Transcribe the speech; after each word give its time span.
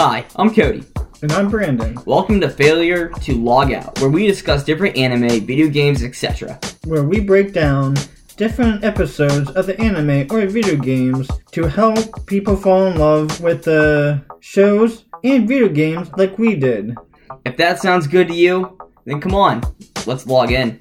Hi, 0.00 0.24
I'm 0.36 0.54
Cody. 0.54 0.84
And 1.22 1.32
I'm 1.32 1.48
Brandon, 1.48 1.98
Welcome 2.06 2.40
to 2.42 2.48
Failure 2.48 3.08
to 3.22 3.34
Log 3.34 3.72
Out, 3.72 4.00
where 4.00 4.08
we 4.08 4.28
discuss 4.28 4.62
different 4.62 4.96
anime, 4.96 5.44
video 5.44 5.68
games, 5.68 6.04
etc. 6.04 6.56
where 6.84 7.02
we 7.02 7.18
break 7.18 7.52
down 7.52 7.96
different 8.36 8.84
episodes 8.84 9.50
of 9.50 9.66
the 9.66 9.76
anime 9.80 10.28
or 10.30 10.46
video 10.46 10.76
games 10.76 11.26
to 11.50 11.64
help 11.64 12.24
people 12.26 12.54
fall 12.54 12.86
in 12.86 12.96
love 12.96 13.40
with 13.40 13.64
the 13.64 14.22
shows 14.38 15.02
and 15.24 15.48
video 15.48 15.68
games 15.68 16.08
like 16.16 16.38
we 16.38 16.54
did. 16.54 16.94
If 17.44 17.56
that 17.56 17.80
sounds 17.80 18.06
good 18.06 18.28
to 18.28 18.34
you, 18.34 18.78
then 19.04 19.20
come 19.20 19.34
on, 19.34 19.64
let's 20.06 20.28
log 20.28 20.52
in. 20.52 20.80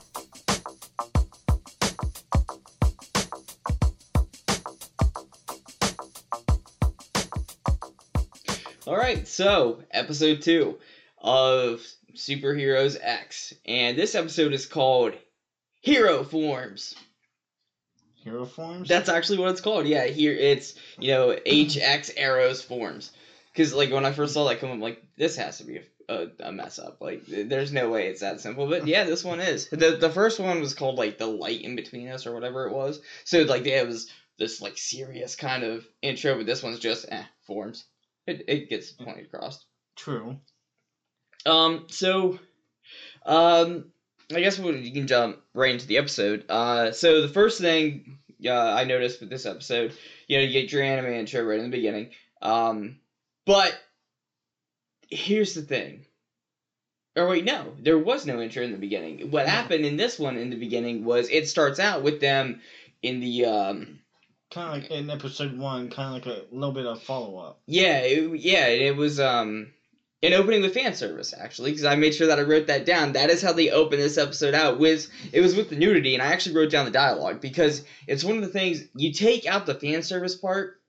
So 9.37 9.83
episode 9.91 10.41
two 10.41 10.79
of 11.19 11.85
Superheroes 12.15 12.97
X, 12.99 13.53
and 13.67 13.95
this 13.95 14.15
episode 14.15 14.51
is 14.51 14.65
called 14.65 15.13
Hero 15.79 16.23
Forms. 16.23 16.95
Hero 18.15 18.47
forms? 18.47 18.89
That's 18.89 19.09
actually 19.09 19.37
what 19.37 19.51
it's 19.51 19.61
called. 19.61 19.85
Yeah, 19.85 20.05
here 20.05 20.33
it's 20.33 20.73
you 20.97 21.11
know 21.11 21.37
HxEros 21.45 22.65
forms. 22.65 23.11
Because 23.53 23.75
like 23.75 23.91
when 23.91 24.07
I 24.07 24.11
first 24.11 24.33
saw 24.33 24.47
that 24.47 24.59
come 24.59 24.71
up, 24.71 24.79
like 24.79 25.03
this 25.17 25.35
has 25.35 25.59
to 25.59 25.65
be 25.65 25.81
a, 26.09 26.13
a, 26.15 26.27
a 26.45 26.51
mess 26.51 26.79
up. 26.79 26.99
Like 26.99 27.21
there's 27.27 27.71
no 27.71 27.91
way 27.91 28.07
it's 28.07 28.21
that 28.21 28.41
simple. 28.41 28.67
But 28.67 28.87
yeah, 28.87 29.03
this 29.03 29.23
one 29.23 29.39
is. 29.39 29.69
The 29.69 29.97
the 30.01 30.09
first 30.09 30.39
one 30.39 30.61
was 30.61 30.73
called 30.73 30.97
like 30.97 31.19
the 31.19 31.27
light 31.27 31.61
in 31.61 31.75
between 31.75 32.07
us 32.07 32.25
or 32.25 32.33
whatever 32.33 32.65
it 32.65 32.73
was. 32.73 33.01
So 33.23 33.43
like 33.43 33.67
it 33.67 33.85
was 33.85 34.09
this 34.39 34.63
like 34.63 34.79
serious 34.79 35.35
kind 35.35 35.63
of 35.63 35.85
intro, 36.01 36.37
but 36.37 36.47
this 36.47 36.63
one's 36.63 36.79
just 36.79 37.05
eh 37.11 37.25
forms. 37.45 37.85
It 38.27 38.43
it 38.47 38.69
gets 38.69 38.91
the 38.91 39.05
point 39.05 39.21
across. 39.21 39.65
True. 39.95 40.37
Um, 41.45 41.85
so, 41.89 42.39
um, 43.25 43.91
I 44.33 44.41
guess 44.41 44.59
we 44.59 44.77
you 44.77 44.91
can 44.91 45.07
jump 45.07 45.39
right 45.53 45.71
into 45.71 45.87
the 45.87 45.97
episode. 45.97 46.45
Uh, 46.49 46.91
so 46.91 47.21
the 47.21 47.29
first 47.29 47.61
thing 47.61 48.19
uh, 48.45 48.51
I 48.51 48.83
noticed 48.83 49.21
with 49.21 49.29
this 49.29 49.45
episode, 49.45 49.93
you 50.27 50.37
know, 50.37 50.43
you 50.43 50.51
get 50.51 50.71
your 50.71 50.83
anime 50.83 51.13
intro 51.13 51.41
right 51.43 51.59
in 51.59 51.71
the 51.71 51.77
beginning. 51.77 52.11
Um, 52.41 52.99
but 53.45 53.79
here's 55.09 55.53
the 55.53 55.61
thing. 55.61 56.05
Or 57.15 57.27
wait, 57.27 57.45
no, 57.45 57.73
there 57.79 57.97
was 57.97 58.27
no 58.27 58.39
intro 58.41 58.63
in 58.63 58.71
the 58.71 58.77
beginning. 58.77 59.31
What 59.31 59.47
happened 59.47 59.85
in 59.85 59.97
this 59.97 60.19
one 60.19 60.37
in 60.37 60.51
the 60.51 60.55
beginning 60.55 61.03
was 61.03 61.29
it 61.29 61.47
starts 61.47 61.79
out 61.79 62.03
with 62.03 62.21
them 62.21 62.61
in 63.01 63.19
the 63.19 63.45
um 63.45 63.99
Kind 64.51 64.67
of 64.67 64.81
like 64.81 64.91
in 64.91 65.09
episode 65.09 65.57
one, 65.57 65.89
kind 65.89 66.17
of 66.17 66.25
like 66.25 66.37
a 66.37 66.55
little 66.55 66.71
bit 66.71 66.85
of 66.85 67.01
follow 67.03 67.37
up. 67.37 67.59
Yeah, 67.65 67.99
it, 67.99 68.39
yeah, 68.39 68.67
it 68.67 68.95
was 68.95 69.19
um 69.19 69.71
an 70.23 70.33
opening 70.33 70.61
with 70.61 70.73
fan 70.73 70.93
service 70.95 71.33
actually 71.37 71.71
because 71.71 71.85
I 71.85 71.95
made 71.95 72.15
sure 72.15 72.27
that 72.27 72.39
I 72.39 72.43
wrote 72.43 72.67
that 72.67 72.85
down. 72.85 73.13
That 73.13 73.29
is 73.29 73.41
how 73.41 73.53
they 73.53 73.69
open 73.69 73.99
this 73.99 74.17
episode 74.17 74.53
out. 74.53 74.79
with 74.79 75.09
it 75.31 75.41
was 75.41 75.55
with 75.55 75.69
the 75.69 75.75
nudity, 75.75 76.13
and 76.13 76.23
I 76.23 76.27
actually 76.27 76.55
wrote 76.55 76.71
down 76.71 76.85
the 76.85 76.91
dialogue 76.91 77.41
because 77.41 77.83
it's 78.07 78.23
one 78.23 78.37
of 78.37 78.41
the 78.41 78.49
things 78.49 78.83
you 78.95 79.13
take 79.13 79.45
out 79.45 79.65
the 79.65 79.75
fan 79.75 80.01
service 80.01 80.35
part 80.35 80.79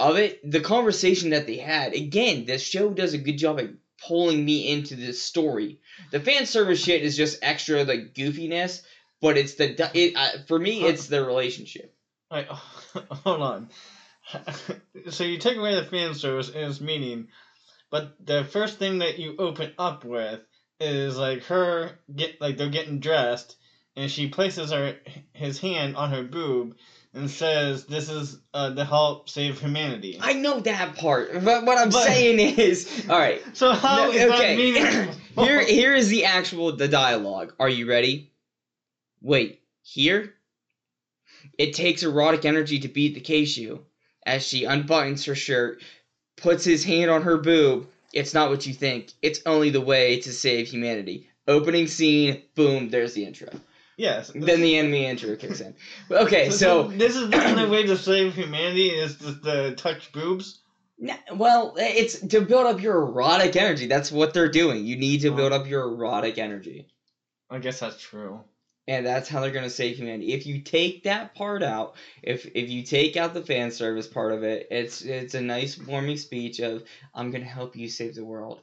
of 0.00 0.16
it. 0.16 0.50
The 0.50 0.60
conversation 0.60 1.30
that 1.30 1.46
they 1.46 1.58
had 1.58 1.94
again, 1.94 2.46
the 2.46 2.58
show 2.58 2.90
does 2.90 3.14
a 3.14 3.18
good 3.18 3.36
job 3.36 3.60
at 3.60 3.70
pulling 4.06 4.44
me 4.44 4.70
into 4.70 4.96
this 4.96 5.22
story. 5.22 5.78
The 6.10 6.20
fan 6.20 6.46
service 6.46 6.82
shit 6.82 7.02
is 7.02 7.16
just 7.16 7.38
extra 7.42 7.84
like 7.84 8.14
goofiness, 8.14 8.82
but 9.20 9.36
it's 9.36 9.54
the 9.54 9.90
it 9.94 10.16
uh, 10.16 10.42
for 10.48 10.58
me 10.58 10.84
it's 10.84 11.06
the 11.06 11.24
relationship. 11.24 11.93
Like, 12.34 12.48
hold 13.10 13.40
on. 13.42 13.68
so 15.10 15.24
you 15.24 15.38
take 15.38 15.56
away 15.56 15.74
the 15.74 15.84
fan 15.84 16.14
service 16.14 16.48
and 16.48 16.64
its 16.70 16.80
meaning, 16.80 17.28
but 17.90 18.14
the 18.24 18.44
first 18.44 18.78
thing 18.78 18.98
that 18.98 19.18
you 19.18 19.36
open 19.38 19.72
up 19.78 20.04
with 20.04 20.40
is 20.80 21.16
like 21.16 21.44
her 21.44 21.92
get 22.14 22.40
like 22.40 22.56
they're 22.56 22.68
getting 22.70 22.98
dressed, 23.00 23.56
and 23.96 24.10
she 24.10 24.28
places 24.28 24.72
her 24.72 24.96
his 25.32 25.60
hand 25.60 25.96
on 25.96 26.10
her 26.10 26.22
boob 26.24 26.74
and 27.12 27.30
says, 27.30 27.84
"This 27.84 28.08
is 28.08 28.40
uh, 28.52 28.74
to 28.74 28.84
help 28.84 29.28
save 29.28 29.60
humanity." 29.60 30.18
I 30.20 30.32
know 30.32 30.58
that 30.60 30.96
part, 30.96 31.32
but 31.44 31.64
what 31.64 31.78
I'm 31.78 31.90
But- 31.90 32.04
saying 32.06 32.40
is, 32.58 33.06
all 33.08 33.18
right. 33.18 33.40
So 33.54 33.72
how 33.72 34.06
No, 34.06 34.10
is 34.10 34.28
that 34.28 34.40
okay. 34.40 34.56
meaningful? 34.56 35.14
here 35.44 35.64
here 35.64 35.94
is 35.94 36.08
the 36.08 36.24
actual 36.24 36.74
the 36.74 36.88
dialogue. 36.88 37.54
Are 37.60 37.68
you 37.68 37.88
ready? 37.88 38.32
Wait, 39.20 39.60
here? 39.82 40.33
It 41.58 41.74
takes 41.74 42.02
erotic 42.02 42.44
energy 42.44 42.78
to 42.80 42.88
beat 42.88 43.14
the 43.14 43.20
Keishu. 43.20 43.80
As 44.26 44.46
she 44.46 44.64
unbuttons 44.64 45.26
her 45.26 45.34
shirt, 45.34 45.82
puts 46.36 46.64
his 46.64 46.82
hand 46.84 47.10
on 47.10 47.22
her 47.22 47.36
boob. 47.36 47.86
It's 48.12 48.32
not 48.32 48.48
what 48.50 48.66
you 48.66 48.72
think. 48.72 49.12
It's 49.22 49.40
only 49.44 49.70
the 49.70 49.80
way 49.80 50.20
to 50.20 50.32
save 50.32 50.68
humanity. 50.68 51.28
Opening 51.46 51.86
scene, 51.88 52.42
boom, 52.54 52.88
there's 52.88 53.12
the 53.12 53.24
intro. 53.24 53.48
yes. 53.98 54.30
Then 54.34 54.62
the 54.62 54.78
enemy 54.78 55.04
intro 55.04 55.36
kicks 55.36 55.60
in. 55.60 55.74
Okay, 56.10 56.48
so 56.50 56.84
this 56.84 57.16
is 57.16 57.28
the 57.28 57.44
only 57.44 57.68
way 57.68 57.82
to 57.86 57.96
save 57.98 58.34
humanity 58.34 58.88
is 58.88 59.18
to, 59.18 59.34
to 59.42 59.74
touch 59.74 60.10
boobs. 60.12 60.60
Well, 61.34 61.74
it's 61.76 62.20
to 62.20 62.40
build 62.40 62.66
up 62.66 62.80
your 62.80 63.02
erotic 63.02 63.56
energy. 63.56 63.86
That's 63.86 64.10
what 64.10 64.32
they're 64.32 64.48
doing. 64.48 64.86
You 64.86 64.96
need 64.96 65.20
to 65.22 65.30
build 65.32 65.52
up 65.52 65.68
your 65.68 65.82
erotic 65.82 66.38
energy. 66.38 66.86
I 67.50 67.58
guess 67.58 67.80
that's 67.80 68.00
true. 68.00 68.40
And 68.86 69.06
that's 69.06 69.28
how 69.28 69.40
they're 69.40 69.50
gonna 69.50 69.70
save 69.70 69.96
humanity. 69.96 70.32
If 70.32 70.46
you 70.46 70.60
take 70.60 71.04
that 71.04 71.34
part 71.34 71.62
out, 71.62 71.96
if 72.22 72.44
if 72.54 72.68
you 72.68 72.82
take 72.82 73.16
out 73.16 73.32
the 73.32 73.42
fan 73.42 73.70
service 73.70 74.06
part 74.06 74.32
of 74.32 74.42
it, 74.42 74.68
it's 74.70 75.02
it's 75.02 75.34
a 75.34 75.40
nice 75.40 75.78
warming 75.78 76.18
speech 76.18 76.60
of 76.60 76.84
I'm 77.14 77.30
gonna 77.30 77.44
help 77.44 77.76
you 77.76 77.88
save 77.88 78.14
the 78.14 78.24
world. 78.24 78.60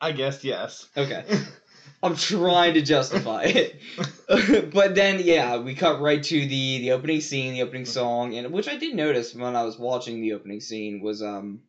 I 0.00 0.12
guess 0.12 0.44
yes. 0.44 0.86
Okay. 0.96 1.24
I'm 2.02 2.16
trying 2.16 2.74
to 2.74 2.82
justify 2.82 3.44
it. 3.44 3.80
but 4.72 4.94
then 4.94 5.20
yeah, 5.22 5.56
we 5.58 5.74
cut 5.74 6.00
right 6.00 6.22
to 6.22 6.40
the 6.40 6.78
the 6.78 6.92
opening 6.92 7.20
scene, 7.20 7.54
the 7.54 7.62
opening 7.62 7.86
song, 7.86 8.34
and 8.36 8.52
which 8.52 8.68
I 8.68 8.76
did 8.76 8.94
notice 8.94 9.34
when 9.34 9.56
I 9.56 9.64
was 9.64 9.78
watching 9.78 10.20
the 10.20 10.34
opening 10.34 10.60
scene 10.60 11.00
was 11.00 11.22
um 11.22 11.60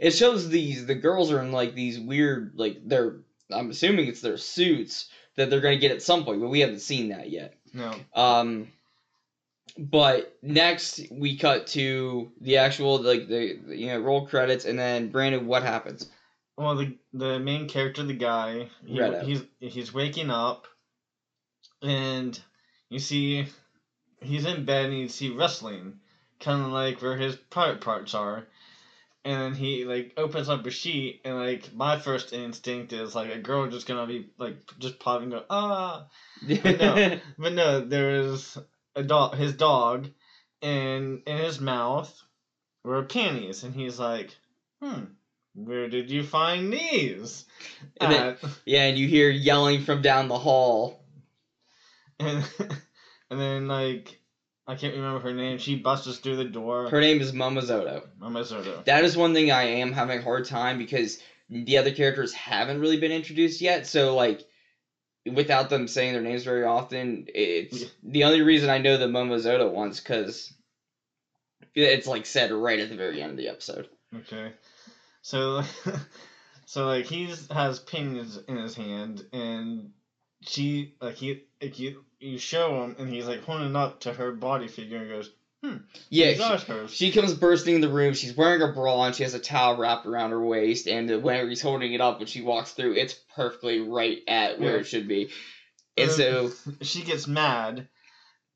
it 0.00 0.12
shows 0.12 0.48
these 0.48 0.86
the 0.86 0.94
girls 0.94 1.30
are 1.30 1.40
in 1.40 1.52
like 1.52 1.74
these 1.74 1.98
weird 1.98 2.52
like 2.56 2.78
they're 2.86 3.20
I'm 3.50 3.70
assuming 3.70 4.06
it's 4.06 4.22
their 4.22 4.38
suits 4.38 5.10
that 5.36 5.50
they're 5.50 5.60
gonna 5.60 5.78
get 5.78 5.92
at 5.92 6.02
some 6.02 6.24
point, 6.24 6.40
but 6.40 6.48
we 6.48 6.60
haven't 6.60 6.80
seen 6.80 7.08
that 7.08 7.30
yet. 7.30 7.54
no. 7.72 7.94
Um 8.14 8.68
but 9.78 10.36
next 10.42 11.00
we 11.10 11.38
cut 11.38 11.66
to 11.68 12.30
the 12.40 12.58
actual 12.58 13.00
like 13.00 13.28
the 13.28 13.58
the, 13.66 13.76
you 13.76 13.86
know 13.86 14.00
roll 14.00 14.26
credits 14.26 14.64
and 14.64 14.78
then 14.78 15.08
Brandon 15.08 15.46
what 15.46 15.62
happens? 15.62 16.08
Well, 16.56 16.76
the 16.76 16.96
the 17.14 17.38
main 17.38 17.66
character, 17.66 18.02
the 18.02 18.12
guy, 18.12 18.68
he, 18.84 19.10
he's 19.24 19.42
he's 19.58 19.94
waking 19.94 20.30
up, 20.30 20.66
and 21.80 22.38
you 22.90 22.98
see 22.98 23.46
he's 24.20 24.44
in 24.44 24.64
bed 24.64 24.86
and 24.86 24.98
you 24.98 25.08
see 25.08 25.30
wrestling, 25.30 26.00
kind 26.40 26.62
of 26.62 26.72
like 26.72 27.00
where 27.00 27.16
his 27.16 27.36
private 27.36 27.80
parts 27.80 28.14
are, 28.14 28.46
and 29.24 29.40
then 29.40 29.54
he 29.54 29.84
like 29.84 30.12
opens 30.16 30.48
up 30.48 30.66
a 30.66 30.70
sheet 30.70 31.20
and 31.24 31.36
like 31.36 31.72
my 31.74 31.98
first 31.98 32.32
instinct 32.32 32.92
is 32.92 33.14
like 33.14 33.32
a 33.32 33.38
girl 33.38 33.68
just 33.68 33.86
gonna 33.86 34.06
be 34.06 34.30
like 34.38 34.56
just 34.78 34.98
popping 34.98 35.30
go 35.30 35.44
ah, 35.48 36.06
No. 36.42 37.18
but 37.38 37.52
no, 37.52 37.80
there 37.80 38.10
is 38.16 38.58
a 38.94 39.02
dog, 39.02 39.36
his 39.36 39.54
dog, 39.54 40.08
and 40.60 41.22
in 41.26 41.36
his 41.38 41.60
mouth 41.60 42.12
were 42.84 43.02
panties, 43.02 43.62
and 43.62 43.74
he's 43.74 43.98
like, 43.98 44.34
hmm. 44.82 45.04
Where 45.54 45.88
did 45.88 46.10
you 46.10 46.22
find 46.22 46.72
these? 46.72 47.44
And 48.00 48.12
then- 48.12 48.36
Yeah, 48.64 48.84
and 48.84 48.98
you 48.98 49.06
hear 49.06 49.28
yelling 49.28 49.82
from 49.82 50.00
down 50.00 50.28
the 50.28 50.38
hall. 50.38 51.04
and, 52.18 52.42
and 53.30 53.38
then 53.40 53.68
like 53.68 54.18
I 54.66 54.76
can't 54.76 54.94
remember 54.94 55.20
her 55.20 55.34
name. 55.34 55.58
She 55.58 55.76
busts 55.76 56.18
through 56.18 56.36
the 56.36 56.44
door. 56.44 56.88
Her 56.88 57.00
name 57.00 57.20
is 57.20 57.32
Momozoto. 57.32 58.02
Mama 58.18 58.40
Zoto. 58.40 58.84
That 58.84 59.04
is 59.04 59.16
one 59.16 59.34
thing 59.34 59.50
I 59.50 59.64
am 59.64 59.92
having 59.92 60.20
a 60.20 60.22
hard 60.22 60.44
time 60.44 60.78
because 60.78 61.18
the 61.50 61.78
other 61.78 61.90
characters 61.90 62.32
haven't 62.32 62.80
really 62.80 62.98
been 63.00 63.10
introduced 63.12 63.60
yet. 63.60 63.86
So 63.86 64.14
like, 64.14 64.42
without 65.30 65.68
them 65.68 65.88
saying 65.88 66.12
their 66.12 66.22
names 66.22 66.44
very 66.44 66.64
often, 66.64 67.26
it's 67.34 67.80
Yeah. 67.82 67.88
the 68.04 68.24
only 68.24 68.42
reason 68.42 68.70
I 68.70 68.78
know 68.78 68.96
the 68.98 69.06
Momozoto 69.06 69.70
ones 69.72 69.98
because 69.98 70.52
it's 71.74 72.06
like 72.06 72.26
said 72.26 72.52
right 72.52 72.78
at 72.80 72.88
the 72.88 72.96
very 72.96 73.20
end 73.20 73.32
of 73.32 73.36
the 73.38 73.48
episode. 73.48 73.88
Okay. 74.14 74.52
So 75.22 75.62
so 76.66 76.86
like 76.86 77.06
he's 77.06 77.50
has 77.50 77.80
pins 77.80 78.38
in 78.48 78.56
his 78.56 78.74
hand 78.74 79.24
and 79.32 79.81
she 80.46 80.94
like 81.00 81.14
he 81.16 81.42
like 81.60 81.78
you 81.78 82.04
you 82.20 82.38
show 82.38 82.82
him 82.84 82.96
and 82.98 83.08
he's 83.12 83.26
like 83.26 83.42
holding 83.44 83.74
up 83.76 84.00
to 84.00 84.12
her 84.12 84.32
body 84.32 84.68
figure 84.68 84.98
and 84.98 85.08
goes, 85.08 85.30
Hmm. 85.64 85.76
Yeah, 86.10 86.56
she-. 86.58 86.86
She 86.88 87.12
comes 87.12 87.34
bursting 87.34 87.76
in 87.76 87.80
the 87.82 87.88
room. 87.88 88.14
She's 88.14 88.36
wearing 88.36 88.62
a 88.62 88.72
bra 88.72 89.04
and 89.04 89.14
she 89.14 89.22
has 89.22 89.34
a 89.34 89.38
towel 89.38 89.76
wrapped 89.76 90.06
around 90.06 90.30
her 90.30 90.44
waist. 90.44 90.88
And 90.88 91.08
whenever 91.22 91.48
he's 91.48 91.62
holding 91.62 91.92
it 91.92 92.00
up, 92.00 92.18
when 92.18 92.26
she 92.26 92.42
walks 92.42 92.72
through, 92.72 92.94
it's 92.94 93.14
perfectly 93.36 93.78
right 93.78 94.18
at 94.26 94.58
where 94.58 94.74
Yeah. 94.74 94.80
it 94.80 94.86
should 94.88 95.06
be. 95.06 95.30
And 95.96 96.10
Uh, 96.10 96.12
so, 96.12 96.50
she 96.82 97.02
gets 97.02 97.28
mad 97.28 97.88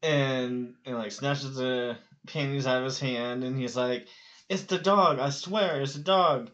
and 0.02 0.74
and 0.84 0.96
like 0.98 1.12
snatches 1.12 1.54
the 1.54 1.96
panties 2.26 2.66
out 2.66 2.78
of 2.78 2.84
his 2.84 2.98
hand 2.98 3.44
and 3.44 3.56
he's 3.56 3.76
like 3.76 4.08
it's 4.48 4.62
the 4.62 4.78
dog. 4.78 5.18
I 5.20 5.30
swear, 5.30 5.82
it's 5.82 5.94
the 5.94 6.00
dog. 6.02 6.50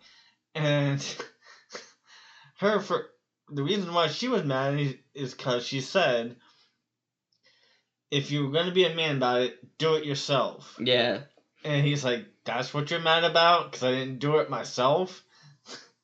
And 0.55 1.03
her 2.59 2.81
for 2.81 3.07
the 3.53 3.63
reason 3.63 3.93
why 3.93 4.09
she 4.09 4.29
was 4.29 4.45
mad 4.45 4.79
is- 5.15 5.35
because 5.35 5.65
she 5.65 5.81
said, 5.81 6.37
"If 8.11 8.31
you're 8.31 8.51
gonna 8.51 8.73
be 8.73 8.85
a 8.85 8.95
man 8.95 9.17
about 9.17 9.43
it, 9.43 9.79
do 9.79 9.95
it 9.95 10.05
yourself." 10.05 10.77
Yeah. 10.81 11.21
And 11.65 11.87
he's 11.87 12.05
like, 12.05 12.27
"That's 12.45 12.75
what 12.75 12.91
you're 12.91 13.01
mad 13.01 13.25
about? 13.25 13.71
Because 13.71 13.85
I 13.85 13.93
didn't 13.93 14.19
do 14.19 14.39
it 14.39 14.51
myself." 14.51 15.23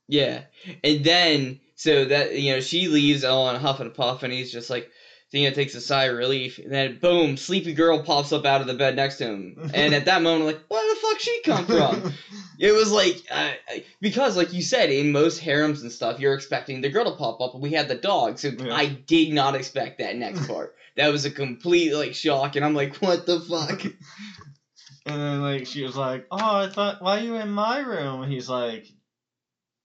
Yeah. 0.07 0.45
And 0.83 1.05
then 1.05 1.61
so 1.75 2.05
that 2.07 2.35
you 2.35 2.53
know, 2.53 2.61
she 2.61 2.89
leaves 2.89 3.25
all 3.25 3.47
on 3.47 3.57
a 3.57 3.59
huff 3.59 3.81
and 3.81 3.91
a 3.91 3.95
puff 3.95 4.23
and 4.23 4.33
he's 4.33 4.51
just 4.53 4.71
like 4.71 4.91
Thea 5.31 5.53
takes 5.53 5.75
a 5.75 5.81
sigh 5.81 6.05
of 6.05 6.17
relief, 6.17 6.59
and 6.59 6.73
then 6.73 6.99
boom, 6.99 7.37
sleepy 7.37 7.75
girl 7.75 8.03
pops 8.03 8.33
up 8.33 8.47
out 8.47 8.63
of 8.63 8.67
the 8.67 8.75
bed 8.75 8.97
next 8.97 9.19
to 9.19 9.27
him. 9.27 9.71
And 9.75 9.95
at 9.95 10.07
that 10.07 10.23
moment, 10.23 10.43
I'm 10.43 10.47
like, 10.47 10.65
where 10.69 10.95
the 10.95 11.01
fuck 11.01 11.19
she 11.21 11.41
come 11.45 11.67
from? 11.67 12.13
It 12.61 12.73
was 12.73 12.91
like 12.91 13.23
uh, 13.31 13.53
because, 14.01 14.37
like 14.37 14.53
you 14.53 14.63
said, 14.63 14.91
in 14.91 15.13
most 15.13 15.39
harems 15.39 15.83
and 15.83 15.93
stuff, 15.93 16.19
you're 16.19 16.35
expecting 16.35 16.81
the 16.81 16.89
girl 16.89 17.05
to 17.05 17.13
pop 17.13 17.41
up, 17.41 17.55
and 17.55 17.63
we 17.63 17.71
had 17.71 17.87
the 17.87 17.95
dog, 17.95 18.41
so 18.41 18.49
Yeah. 18.49 18.75
I 18.75 18.87
did 18.87 19.33
not 19.33 19.55
expect 19.55 19.99
that 19.99 20.17
next 20.17 20.49
part. 20.49 20.75
that 20.97 21.13
was 21.13 21.25
a 21.25 21.31
complete 21.31 21.95
like 21.95 22.17
shock, 22.17 22.57
and 22.57 22.65
I'm 22.65 22.75
like, 22.75 22.97
what 22.97 23.27
the 23.27 23.39
fuck? 23.39 23.85
and 25.07 25.21
then 25.21 25.41
like 25.41 25.67
she 25.69 25.85
was 25.85 25.97
like, 25.97 26.27
"Oh, 26.33 26.57
I 26.57 26.69
thought 26.69 27.01
why 27.01 27.19
are 27.21 27.23
you 27.23 27.37
in 27.37 27.51
my 27.51 27.79
room?" 27.79 28.23
And 28.23 28.33
he's 28.33 28.49
like, 28.49 28.89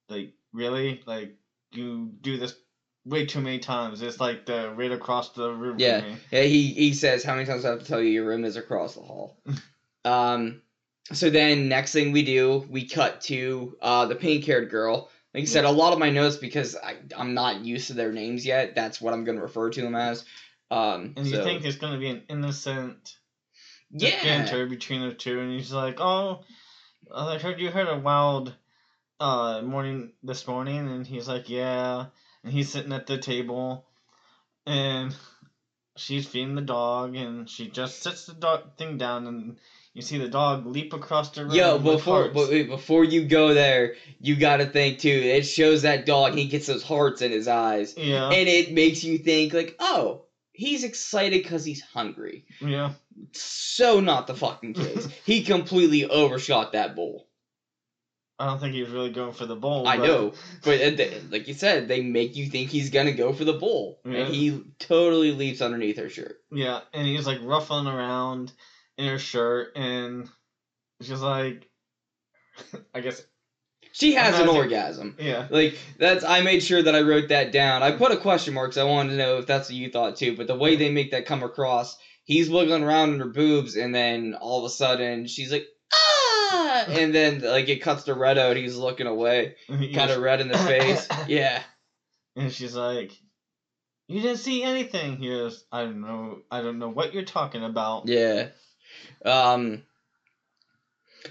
"Like 0.10 0.34
really? 0.52 1.04
Like 1.06 1.36
you 1.74 2.12
do 2.22 2.38
this 2.38 2.56
way 3.06 3.26
too 3.26 3.42
many 3.42 3.60
times. 3.60 4.02
It's 4.02 4.20
like 4.20 4.46
the 4.46 4.74
right 4.76 4.92
across 4.92 5.30
the 5.30 5.52
room 5.52 5.80
Yeah. 5.80 6.04
Yeah, 6.32 6.42
he 6.44 6.68
he 6.68 6.94
says, 6.94 7.24
"How 7.24 7.34
many 7.36 7.46
times 7.46 7.64
do 7.64 7.68
I 7.68 7.72
have 7.72 7.80
to 7.80 7.86
tell 7.86 8.02
you 8.02 8.10
your 8.10 8.26
room 8.26 8.46
is 8.46 8.56
across 8.56 8.96
the 8.96 9.02
hall?" 9.02 9.38
um, 10.06 10.62
so 11.12 11.30
then 11.30 11.68
next 11.68 11.92
thing 11.92 12.12
we 12.12 12.24
do, 12.24 12.66
we 12.70 12.88
cut 12.88 13.22
to 13.22 13.78
uh 13.82 14.06
the 14.06 14.16
pink 14.16 14.46
haired 14.46 14.70
girl. 14.70 15.10
Like 15.34 15.44
I 15.44 15.46
said, 15.46 15.66
a 15.66 15.72
lot 15.72 15.94
of 15.94 16.00
my 16.00 16.12
notes 16.12 16.38
because 16.38 16.76
I 16.76 16.98
I'm 17.18 17.34
not 17.34 17.66
used 17.66 17.88
to 17.88 17.94
their 17.94 18.12
names 18.12 18.46
yet. 18.46 18.76
That's 18.76 19.02
what 19.02 19.14
I'm 19.14 19.24
gonna 19.24 19.42
refer 19.42 19.70
to 19.72 19.82
them 19.82 19.96
as. 19.96 20.26
Um, 20.72 21.14
And 21.18 21.26
you 21.28 21.36
so- 21.38 21.44
think 21.44 21.66
it's 21.66 21.78
gonna 21.78 22.00
be 22.00 22.10
an 22.10 22.24
innocent 22.30 23.16
yeah, 23.92 24.24
banter 24.24 24.66
between 24.66 25.02
the 25.02 25.14
two, 25.14 25.40
and 25.40 25.52
he's 25.52 25.72
like, 25.72 26.00
"Oh, 26.00 26.44
I 27.14 27.38
heard 27.38 27.60
you 27.60 27.70
heard 27.70 27.88
a 27.88 27.98
wild 27.98 28.54
uh 29.20 29.62
morning 29.62 30.14
this 30.24 30.48
morning," 30.48 30.88
and 30.90 31.06
he's 31.06 31.28
like, 31.28 31.50
"Yeah," 31.50 32.06
and 32.44 32.54
he's 32.54 32.70
sitting 32.70 32.94
at 32.94 33.08
the 33.08 33.18
table, 33.18 33.86
and 34.66 35.16
she's 35.96 36.28
feeding 36.28 36.56
the 36.56 36.62
dog, 36.62 37.16
and 37.16 37.50
she 37.50 37.70
just 37.70 38.02
sits 38.02 38.26
the 38.26 38.34
dog 38.34 38.78
thing 38.78 38.98
down, 38.98 39.28
and 39.28 39.58
you 39.94 40.02
see 40.02 40.18
the 40.18 40.28
dog 40.28 40.66
leap 40.66 40.94
across 40.94 41.30
the 41.30 41.46
room. 41.46 41.54
Yo, 41.54 41.78
before 41.80 42.30
but 42.30 42.50
wait, 42.50 42.68
before 42.68 43.04
you 43.04 43.26
go 43.26 43.54
there, 43.54 43.96
you 44.20 44.36
gotta 44.36 44.66
think 44.66 45.00
too. 45.00 45.10
It 45.10 45.44
shows 45.44 45.84
that 45.84 46.06
dog. 46.06 46.34
He 46.34 46.48
gets 46.48 46.68
those 46.68 46.84
hearts 46.84 47.22
in 47.22 47.32
his 47.32 47.48
eyes, 47.48 47.96
yeah, 47.98 48.30
and 48.30 48.48
it 48.48 48.74
makes 48.74 49.04
you 49.04 49.18
think 49.20 49.54
like, 49.54 49.76
oh, 49.80 50.24
he's 50.52 50.84
excited 50.84 51.44
because 51.44 51.64
he's 51.64 51.82
hungry. 51.82 52.46
yeah, 52.60 52.94
So 53.32 54.00
not 54.00 54.28
the 54.28 54.36
fucking 54.36 54.74
case. 54.74 55.08
he 55.26 55.44
completely 55.44 56.06
overshot 56.06 56.74
that 56.74 56.96
bull. 56.96 57.28
I 58.44 58.48
don't 58.48 58.60
think 58.60 58.74
he 58.74 58.82
was 58.84 58.92
really 58.92 59.10
going 59.12 59.32
for 59.34 59.46
the 59.46 59.56
bowl. 59.56 59.88
I 59.88 59.98
but- 59.98 60.06
know, 60.06 60.34
but 60.64 60.82
uh, 60.82 61.06
like 61.32 61.48
you 61.48 61.54
said, 61.54 61.88
they 61.88 62.02
make 62.02 62.36
you 62.36 62.48
think 62.48 62.70
he's 62.70 62.90
gonna 62.90 63.14
go 63.14 63.32
for 63.32 63.46
the 63.46 63.54
bull, 63.54 64.00
Yeah. 64.06 64.18
and 64.20 64.34
he 64.34 64.62
totally 64.80 65.32
leaps 65.32 65.62
underneath 65.62 65.98
her 65.98 66.10
shirt. 66.10 66.38
Yeah, 66.52 66.82
and 66.94 67.08
he's 67.08 67.26
like 67.26 67.40
ruffling 67.42 67.88
around 67.88 68.52
in 68.98 69.08
her 69.08 69.18
shirt, 69.20 69.70
and 69.78 70.28
she's 71.02 71.22
like, 71.22 71.70
I 72.94 73.00
guess, 73.00 73.22
She 73.94 74.14
has 74.16 74.38
an 74.40 74.50
orgasm. 74.50 75.16
yeah, 75.20 75.48
Like 75.50 75.78
that's 75.98 76.24
I 76.26 76.42
made 76.42 76.62
sure 76.62 76.82
that 76.82 76.96
I 76.96 77.02
wrote 77.02 77.30
that 77.30 77.52
down. 77.54 77.82
I 77.82 77.92
put 77.92 78.12
a 78.12 78.18
question 78.18 78.54
mark 78.54 78.72
because 78.72 78.78
I 78.80 78.84
wanted 78.84 79.12
to 79.12 79.18
know 79.18 79.38
if 79.38 79.48
that's 79.48 79.70
what 79.70 79.76
you 79.78 79.90
thought 79.90 80.18
too. 80.18 80.36
But 80.36 80.48
the 80.48 80.56
way 80.58 80.76
they 80.76 80.92
make 80.92 81.12
that 81.12 81.26
come 81.26 81.44
across, 81.44 81.98
he's 82.26 82.50
wiggling 82.50 82.84
around 82.84 83.14
in 83.14 83.20
her 83.20 83.26
boobs, 83.30 83.76
and 83.78 83.94
then 83.96 84.36
all 84.36 84.60
of 84.60 84.66
a 84.66 84.70
sudden 84.70 85.28
she's 85.28 85.52
like 85.52 85.66
ah, 86.54 86.86
and 86.90 87.14
then 87.14 87.42
like 87.42 87.70
it 87.70 87.82
cuts 87.82 88.04
to 88.04 88.14
Red 88.14 88.38
Out. 88.38 88.56
he's 88.58 88.76
looking 88.78 89.08
away, 89.08 89.56
kind 89.68 90.12
of 90.12 90.22
red 90.22 90.42
in 90.42 90.48
the 90.48 90.58
face. 90.58 91.08
Yeah, 91.28 91.62
and 92.36 92.52
she's 92.52 92.76
like, 92.76 93.12
"You 94.08 94.22
didn't 94.22 94.38
see 94.38 94.64
anything." 94.64 95.18
He 95.18 95.30
goes, 95.30 95.66
"I 95.72 95.84
don't 95.84 96.02
know, 96.02 96.40
I 96.52 96.62
don't 96.62 96.80
know 96.80 96.90
what 96.90 97.14
you're 97.14 97.24
talking 97.24 97.64
about." 97.64 98.08
yeah. 98.08 98.48
Um. 99.26 99.84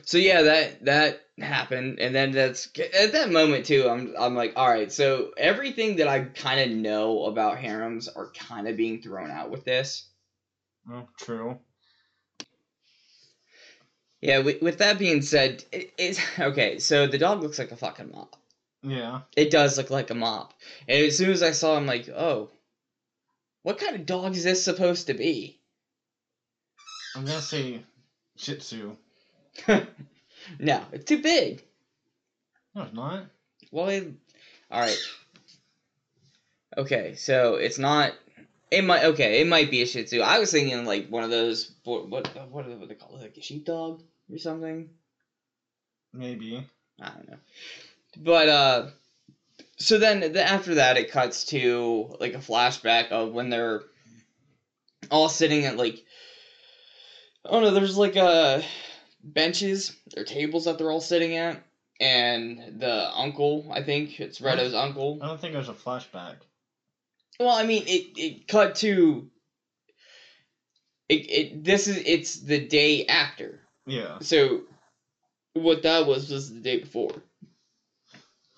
So 0.04 0.18
yeah, 0.18 0.42
that 0.42 0.84
that 0.86 1.20
happened, 1.38 1.98
and 2.00 2.14
then 2.14 2.32
that's 2.32 2.68
at 2.78 3.12
that 3.12 3.30
moment 3.30 3.66
too. 3.66 3.88
I'm 3.88 4.14
I'm 4.18 4.34
like, 4.34 4.54
all 4.56 4.68
right. 4.68 4.90
So 4.90 5.32
everything 5.36 5.96
that 5.96 6.08
I 6.08 6.20
kind 6.24 6.60
of 6.60 6.76
know 6.76 7.24
about 7.24 7.58
harems 7.58 8.08
are 8.08 8.30
kind 8.32 8.68
of 8.68 8.76
being 8.76 9.02
thrown 9.02 9.30
out 9.30 9.50
with 9.50 9.64
this. 9.64 10.08
Oh, 10.90 11.06
true. 11.18 11.58
Yeah, 14.22 14.38
with, 14.38 14.62
with 14.62 14.78
that 14.78 15.00
being 15.00 15.20
said, 15.20 15.64
it, 15.72 15.92
it's 15.98 16.20
okay. 16.38 16.78
So 16.78 17.06
the 17.08 17.18
dog 17.18 17.42
looks 17.42 17.58
like 17.58 17.72
a 17.72 17.76
fucking 17.76 18.12
mop. 18.12 18.36
Yeah, 18.84 19.20
It 19.36 19.50
does 19.50 19.76
look 19.76 19.90
like 19.90 20.10
a 20.10 20.14
mop. 20.14 20.54
And 20.88 21.04
as 21.04 21.16
soon 21.16 21.30
as 21.30 21.42
I 21.42 21.52
saw 21.52 21.76
him, 21.76 21.86
like, 21.86 22.08
oh, 22.08 22.50
what 23.62 23.78
kind 23.78 23.94
of 23.94 24.06
dog 24.06 24.34
is 24.34 24.42
this 24.42 24.64
supposed 24.64 25.06
to 25.06 25.14
be? 25.14 25.60
I'm 27.14 27.24
gonna 27.24 27.40
say 27.40 27.84
Shih 28.36 28.56
Tzu. 28.56 28.96
no, 30.58 30.80
it's 30.90 31.04
too 31.04 31.22
big. 31.22 31.62
No, 32.74 32.82
it's 32.82 32.94
not. 32.94 33.26
Well, 33.70 33.88
it, 33.88 34.08
all 34.68 34.80
right. 34.80 34.98
Okay, 36.76 37.14
so 37.14 37.54
it's 37.54 37.78
not. 37.78 38.14
It 38.72 38.82
might 38.82 39.04
okay. 39.04 39.40
It 39.40 39.46
might 39.46 39.70
be 39.70 39.82
a 39.82 39.86
Shih 39.86 40.04
Tzu. 40.04 40.22
I 40.22 40.40
was 40.40 40.50
thinking 40.50 40.84
like 40.84 41.08
one 41.08 41.22
of 41.22 41.30
those 41.30 41.72
what 41.84 42.08
what 42.08 42.50
what 42.50 42.66
are 42.66 42.86
they 42.86 42.94
call 42.94 43.16
it, 43.16 43.22
like 43.22 43.36
a 43.36 43.42
sheepdog 43.42 44.02
or 44.32 44.38
something. 44.38 44.88
Maybe. 46.12 46.66
I 47.00 47.08
don't 47.08 47.30
know. 47.30 47.38
But 48.16 48.48
uh 48.48 48.86
so 49.78 49.98
then 49.98 50.20
the, 50.20 50.46
after 50.46 50.76
that 50.76 50.96
it 50.96 51.10
cuts 51.10 51.44
to 51.46 52.14
like 52.20 52.34
a 52.34 52.38
flashback 52.38 53.08
of 53.10 53.32
when 53.32 53.50
they're 53.50 53.82
all 55.10 55.28
sitting 55.28 55.64
at 55.66 55.76
like 55.76 56.04
oh 57.44 57.60
no, 57.60 57.72
there's 57.72 57.96
like 57.96 58.16
uh 58.16 58.60
benches 59.22 59.94
or 60.16 60.24
tables 60.24 60.64
that 60.64 60.78
they're 60.78 60.90
all 60.90 61.00
sitting 61.00 61.36
at 61.36 61.62
and 62.00 62.80
the 62.80 63.10
uncle, 63.14 63.70
I 63.70 63.82
think 63.82 64.18
it's? 64.18 64.40
Retto's 64.40 64.74
uncle. 64.74 65.20
I 65.22 65.26
don't 65.28 65.40
think 65.40 65.54
it 65.54 65.58
was 65.58 65.68
a 65.68 65.72
flashback. 65.72 66.34
Well, 67.38 67.54
I 67.54 67.64
mean 67.64 67.84
it 67.86 68.18
it 68.18 68.48
cut 68.48 68.76
to 68.76 69.28
it, 71.08 71.30
it 71.30 71.64
this 71.64 71.86
is 71.86 72.02
it's 72.04 72.40
the 72.40 72.66
day 72.66 73.06
after. 73.06 73.60
Yeah. 73.86 74.18
So 74.20 74.62
what 75.54 75.82
that 75.82 76.06
was 76.06 76.30
was 76.30 76.52
the 76.52 76.60
day 76.60 76.78
before. 76.78 77.12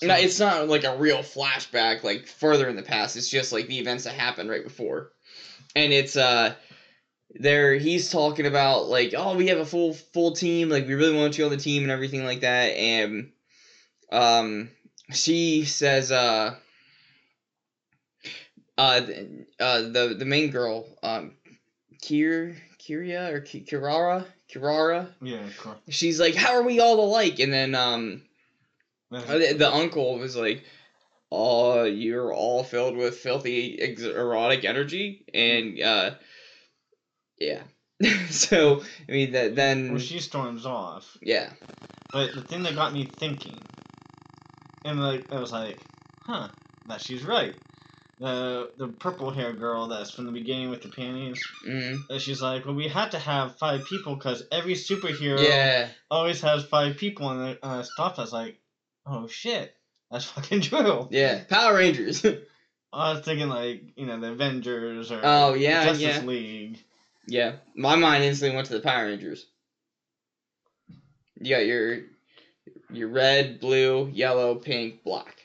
No, 0.03 0.15
it's 0.15 0.39
not 0.39 0.69
like 0.69 0.85
a 0.85 0.97
real 0.97 1.19
flashback, 1.19 2.03
like 2.03 2.27
further 2.27 2.69
in 2.69 2.77
the 2.77 2.83
past. 2.83 3.17
It's 3.17 3.31
just 3.31 3.53
like 3.53 3.69
the 3.69 3.79
events 3.79 4.05
that 4.05 4.15
happened 4.15 4.51
right 4.51 4.65
before, 4.65 5.13
and 5.75 5.93
it's 5.93 6.17
uh, 6.17 6.55
there 7.37 7.75
he's 7.75 8.11
talking 8.11 8.47
about 8.47 8.89
like, 8.89 9.15
oh, 9.17 9.37
we 9.37 9.49
have 9.49 9.59
a 9.59 9.65
full 9.65 9.95
full 9.95 10.33
team, 10.33 10.69
like 10.69 10.87
we 10.87 10.95
really 10.95 11.17
want 11.17 11.39
you 11.39 11.45
on 11.45 11.51
the 11.51 11.57
team 11.57 11.83
and 11.83 11.93
everything 11.93 12.25
like 12.25 12.41
that, 12.41 12.77
and 12.77 13.31
um, 14.13 14.69
she 15.13 15.65
says 15.65 16.13
uh, 16.13 16.55
uh, 18.77 19.01
uh, 19.61 19.81
the 19.83 20.17
the 20.19 20.27
main 20.27 20.51
girl, 20.51 20.87
um, 21.03 21.35
Kier 22.03 22.57
Kiria 22.79 23.33
or 23.33 23.41
Ki- 23.41 23.65
Kirara 23.65 24.27
Kirara, 24.53 25.09
Yeah. 25.23 25.47
Cool. 25.59 25.75
she's 25.89 26.19
like, 26.21 26.35
how 26.35 26.55
are 26.55 26.63
we 26.63 26.81
all 26.81 27.01
alike? 27.05 27.39
And 27.41 27.53
then 27.53 27.75
um. 27.75 28.23
The, 29.11 29.55
the 29.57 29.73
uncle 29.73 30.19
was 30.19 30.35
like, 30.35 30.65
"Oh, 31.31 31.85
you're 31.85 32.33
all 32.35 32.65
filled 32.65 32.97
with 32.97 33.17
filthy 33.19 33.81
ex- 33.81 34.03
erotic 34.03 34.65
energy," 34.65 35.25
and 35.33 35.81
uh, 35.81 36.11
yeah. 37.39 37.63
so 38.31 38.83
I 39.09 39.13
mean 39.13 39.33
that 39.33 39.55
then 39.55 39.91
Well, 39.93 40.01
she 40.01 40.19
storms 40.19 40.67
off. 40.67 41.17
yeah 41.23 41.51
But 42.13 42.35
the 42.35 42.43
thing 42.43 42.65
that 42.65 42.75
got 42.75 42.93
me 42.93 43.05
thinking, 43.05 43.57
and 44.85 45.01
like 45.01 45.33
I 45.33 45.39
was 45.39 45.53
like, 45.53 45.79
huh, 46.27 46.49
that 46.89 47.01
she's 47.01 47.23
right. 47.25 47.55
The 48.25 48.71
the 48.79 48.89
purple 48.89 49.31
hair 49.31 49.53
girl 49.53 49.89
that's 49.89 50.11
from 50.11 50.25
the 50.25 50.33
beginning 50.33 50.71
with 50.71 50.81
the 50.83 50.89
panties. 50.89 51.43
mm, 51.69 51.99
She's 52.21 52.41
like, 52.41 52.65
well, 52.65 52.75
we 52.75 52.89
had 52.89 53.11
to 53.11 53.19
have 53.19 53.59
five 53.59 53.85
people 53.85 54.15
because 54.17 54.45
every 54.51 54.75
superhero 54.75 55.43
yeah 55.47 55.89
always 56.11 56.41
has 56.41 56.65
five 56.65 56.97
people. 56.97 57.29
And 57.29 57.59
I 57.63 57.67
uh, 57.81 57.83
stopped. 57.83 58.19
I 58.19 58.23
was 58.23 58.33
like, 58.33 58.59
oh 59.07 59.27
shit, 59.27 59.75
that's 60.11 60.25
fucking 60.33 60.63
true. 60.63 61.07
yeah 61.11 61.43
Power 61.51 61.75
Rangers. 61.77 62.25
I 62.95 63.13
was 63.13 63.25
thinking 63.25 63.49
like 63.49 63.83
you 63.97 64.07
know 64.07 64.19
the 64.19 64.33
Avengers 64.33 65.13
or 65.13 65.21
Oh, 65.23 65.53
yeah, 65.55 65.85
Justice 65.85 66.01
yeah. 66.03 66.21
League. 66.23 66.79
yeah, 67.27 67.57
my 67.75 67.97
mind 67.97 68.25
instantly 68.25 68.55
went 68.57 68.69
to 68.69 68.75
the 68.75 68.81
Power 68.81 69.05
Rangers. 69.07 69.45
You 71.41 71.57
got 71.57 71.67
your 71.67 71.99
your 72.91 73.09
red, 73.09 73.61
blue, 73.61 74.09
yellow, 74.15 74.55
pink, 74.55 75.03
black. 75.05 75.44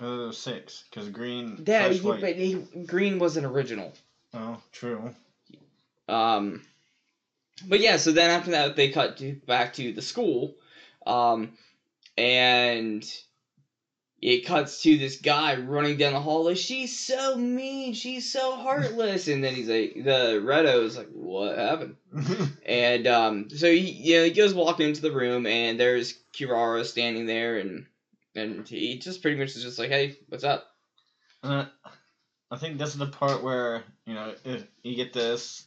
Oh, 0.00 0.30
six. 0.30 0.84
Because 0.90 1.08
green. 1.08 1.64
Slash 1.64 1.92
he, 1.92 2.00
but 2.00 2.36
he, 2.36 2.54
green 2.86 3.18
wasn't 3.18 3.46
original. 3.46 3.92
Oh, 4.34 4.60
true. 4.72 5.10
Um, 6.08 6.62
but 7.66 7.80
yeah, 7.80 7.96
so 7.96 8.12
then 8.12 8.30
after 8.30 8.52
that 8.52 8.76
they 8.76 8.90
cut 8.90 9.16
to, 9.18 9.34
back 9.46 9.72
to 9.74 9.92
the 9.92 10.02
school, 10.02 10.54
um, 11.06 11.52
and 12.18 13.04
it 14.20 14.46
cuts 14.46 14.82
to 14.82 14.96
this 14.98 15.20
guy 15.20 15.56
running 15.56 15.96
down 15.96 16.12
the 16.12 16.20
hall 16.20 16.44
like 16.44 16.56
she's 16.56 16.98
so 16.98 17.36
mean, 17.36 17.94
she's 17.94 18.30
so 18.30 18.56
heartless, 18.56 19.28
and 19.28 19.42
then 19.42 19.54
he's 19.54 19.68
like 19.68 19.94
the 20.04 20.40
Retto 20.44 20.84
is 20.84 20.96
like 20.96 21.08
what 21.12 21.58
happened, 21.58 21.96
and 22.66 23.06
um, 23.06 23.50
so 23.50 23.70
he 23.70 23.78
you 23.78 24.18
know 24.18 24.24
he 24.24 24.30
goes 24.30 24.54
walking 24.54 24.88
into 24.88 25.02
the 25.02 25.12
room 25.12 25.46
and 25.46 25.80
there's 25.80 26.18
Kirara 26.34 26.84
standing 26.84 27.26
there 27.26 27.58
and 27.58 27.86
and 28.36 28.68
he 28.68 28.98
just 28.98 29.22
pretty 29.22 29.38
much 29.38 29.56
is 29.56 29.62
just 29.62 29.78
like 29.78 29.90
hey 29.90 30.16
what's 30.28 30.44
up 30.44 30.66
Uh, 31.42 31.66
I 32.50 32.56
think 32.56 32.78
this 32.78 32.90
is 32.90 32.98
the 32.98 33.06
part 33.06 33.42
where 33.42 33.82
you 34.06 34.14
know 34.14 34.34
you 34.82 34.96
get 34.96 35.12
this, 35.12 35.66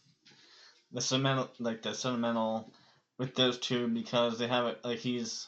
the 0.92 1.02
sentimental 1.02 1.50
like 1.60 1.82
the 1.82 1.94
sentimental 1.94 2.72
with 3.18 3.36
those 3.36 3.58
two 3.60 3.88
because 3.88 4.38
they 4.40 4.48
have 4.48 4.66
it 4.68 4.80
like 4.84 5.00
he's 5.00 5.48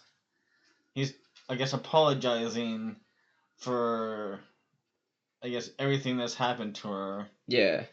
he's 0.94 1.14
I 1.50 1.56
guess 1.56 1.74
apologizing 1.74 2.98
for 3.58 4.40
I 5.44 5.50
guess 5.50 5.70
everything 5.80 6.18
that's 6.18 6.36
happened 6.36 6.76
to 6.76 6.88
her. 6.90 7.28
Yeah. 7.48 7.84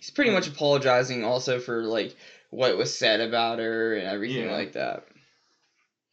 He's 0.00 0.10
pretty 0.10 0.30
much 0.30 0.48
apologizing 0.48 1.24
also 1.24 1.58
for 1.58 1.82
like 1.82 2.16
what 2.50 2.78
was 2.78 2.96
said 2.96 3.20
about 3.20 3.58
her 3.58 3.94
and 3.96 4.06
everything 4.06 4.46
Yeah. 4.46 4.52
like 4.52 4.72
that. 4.72 5.06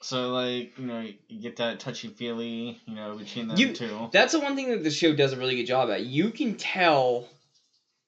So 0.01 0.31
like 0.33 0.77
you 0.77 0.85
know 0.85 1.05
you 1.29 1.41
get 1.41 1.57
that 1.57 1.79
touchy 1.79 2.07
feely 2.09 2.79
you 2.85 2.95
know 2.95 3.15
between 3.17 3.47
them 3.47 3.57
You- 3.57 3.73
two. 3.73 4.09
That's 4.11 4.33
the 4.33 4.39
one 4.39 4.55
thing 4.55 4.69
that 4.71 4.83
the 4.83 4.91
show 4.91 5.13
does 5.13 5.33
a 5.33 5.37
really 5.37 5.55
good 5.55 5.67
job 5.67 5.89
at. 5.89 6.03
You 6.03 6.31
can 6.31 6.55
tell 6.55 7.27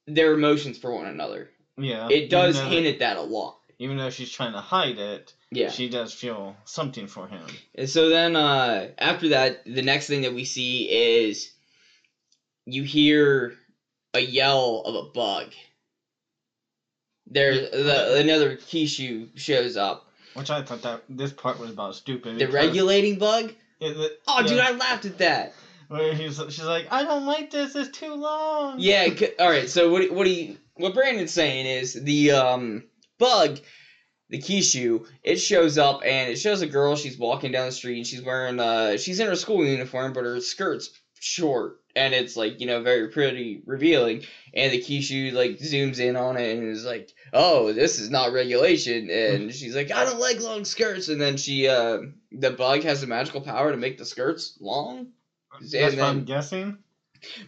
their 0.08 0.34
emotions 0.34 0.78
for 0.78 0.92
one 0.94 1.06
another. 1.08 1.50
Yeah, 1.78 2.08
It 2.10 2.30
does 2.30 2.60
hint 2.60 2.86
at 2.86 3.00
that 3.00 3.18
a 3.18 3.22
lot. 3.22 3.58
even 3.80 3.98
though 3.98 4.10
she's 4.12 4.30
trying 4.32 4.54
to 4.54 4.60
hide 4.62 4.98
it. 5.00 5.34
Yeah. 5.52 5.70
she 5.70 5.88
does 5.88 6.14
feel 6.14 6.56
something 6.66 7.06
for 7.08 7.28
him. 7.28 7.46
And 7.76 7.88
so 7.90 8.10
then 8.10 8.36
uh 8.36 8.90
after 8.98 9.30
that, 9.30 9.64
the 9.66 9.82
next 9.84 10.08
thing 10.08 10.22
that 10.22 10.34
we 10.34 10.46
see 10.46 10.90
is 10.90 11.52
you 12.66 12.84
hear 12.84 13.54
a 14.16 14.20
yell 14.20 14.82
of 14.86 14.96
a 14.96 15.10
bug. 15.10 15.52
There 17.28 17.54
the 17.54 18.16
another 18.20 18.56
Kishu 18.58 19.30
shows 19.38 19.78
up. 19.78 20.10
Which 20.34 20.50
I 20.50 20.62
thought 20.64 20.82
that 20.82 21.04
this 21.10 21.32
part 21.32 21.60
was 21.60 21.70
about 21.70 21.96
stupid. 21.96 22.40
The 22.40 22.48
regulating 22.48 23.20
bug? 23.20 23.54
it- 23.80 24.20
Oh 24.28 24.44
dude, 24.46 24.60
I 24.60 24.72
laughed 24.72 25.06
at 25.06 25.18
that. 25.20 25.54
Where 25.90 26.14
he's, 26.14 26.38
she's 26.50 26.64
like, 26.64 26.88
I 26.92 27.04
don't 27.04 27.26
like 27.26 27.52
this. 27.52 27.76
It's 27.76 27.96
too 27.98 28.14
long. 28.16 28.78
Yeah. 28.80 29.10
All 29.40 29.50
right. 29.50 29.70
So 29.70 29.92
what? 29.92 30.10
What 30.12 30.26
he? 30.28 30.58
What 30.76 30.94
Brandon's 30.96 31.32
saying 31.34 31.68
is 31.68 31.94
the 31.94 32.32
um 32.32 32.86
bug, 33.20 33.60
the 34.30 34.40
Kishu. 34.40 35.06
It 35.22 35.36
shows 35.38 35.78
up 35.78 36.02
and 36.04 36.32
it 36.32 36.38
shows 36.38 36.62
a 36.62 36.68
girl. 36.68 36.96
She's 36.96 37.18
walking 37.20 37.52
down 37.52 37.68
the 37.68 37.72
street 37.72 37.98
and 37.98 38.08
she's 38.08 38.24
wearing 38.24 38.60
uh 38.60 38.98
she's 38.98 39.20
in 39.20 39.28
her 39.28 39.36
school 39.36 39.64
uniform, 39.66 40.14
but 40.14 40.24
her 40.24 40.40
skirt's 40.40 40.90
short 41.24 41.80
and 41.96 42.14
it's 42.14 42.36
like 42.36 42.60
you 42.60 42.68
know 42.68 42.82
very 42.82 43.10
pretty 43.10 43.62
revealing. 43.66 44.24
And 44.54 44.72
the 44.72 44.82
Kishu 44.82 45.34
like 45.34 45.60
zooms 45.60 46.00
in 46.00 46.16
on 46.16 46.38
it 46.38 46.58
and 46.58 46.68
is 46.68 46.86
like, 46.86 47.10
oh, 47.32 47.74
this 47.74 48.00
is 48.00 48.10
not 48.10 48.34
regulation. 48.34 49.10
And 49.10 49.54
she's 49.54 49.76
like, 49.76 49.92
I 49.92 50.06
don't 50.06 50.20
like 50.20 50.42
long 50.42 50.66
skirts. 50.66 51.10
And 51.10 51.22
then 51.22 51.38
she 51.38 51.68
uh 51.68 52.00
the 52.32 52.52
bug 52.52 52.84
has 52.84 53.02
the 53.02 53.08
magical 53.08 53.42
power 53.42 53.72
to 53.72 53.78
make 53.78 53.98
the 53.98 54.06
skirts 54.06 54.58
long. 54.60 55.08
That's 55.60 55.74
and 55.74 55.98
what 55.98 56.06
I'm 56.06 56.26
guessing. 56.26 56.78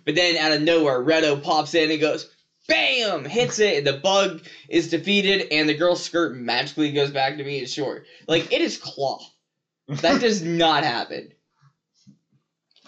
But 0.05 0.15
then 0.15 0.38
out 0.38 0.53
of 0.53 0.62
nowhere, 0.62 1.03
Retto 1.03 1.41
pops 1.41 1.74
in 1.74 1.91
and 1.91 2.00
goes, 2.00 2.29
BAM! 2.67 3.25
Hits 3.25 3.60
it, 3.60 3.79
and 3.79 3.88
the 3.88 4.00
bug 4.00 4.41
is 4.70 4.89
defeated, 4.89 5.48
and 5.51 5.67
the 5.67 5.74
girl's 5.74 6.01
skirt 6.01 6.36
magically 6.36 6.94
goes 6.94 7.12
back 7.12 7.38
to 7.38 7.44
being 7.44 7.65
short. 7.65 8.05
Like, 8.27 8.53
it 8.53 8.62
is 8.62 8.77
cloth. 8.77 9.29
That 9.88 10.22
does 10.22 10.41
not 10.41 10.84
happen. 10.84 11.34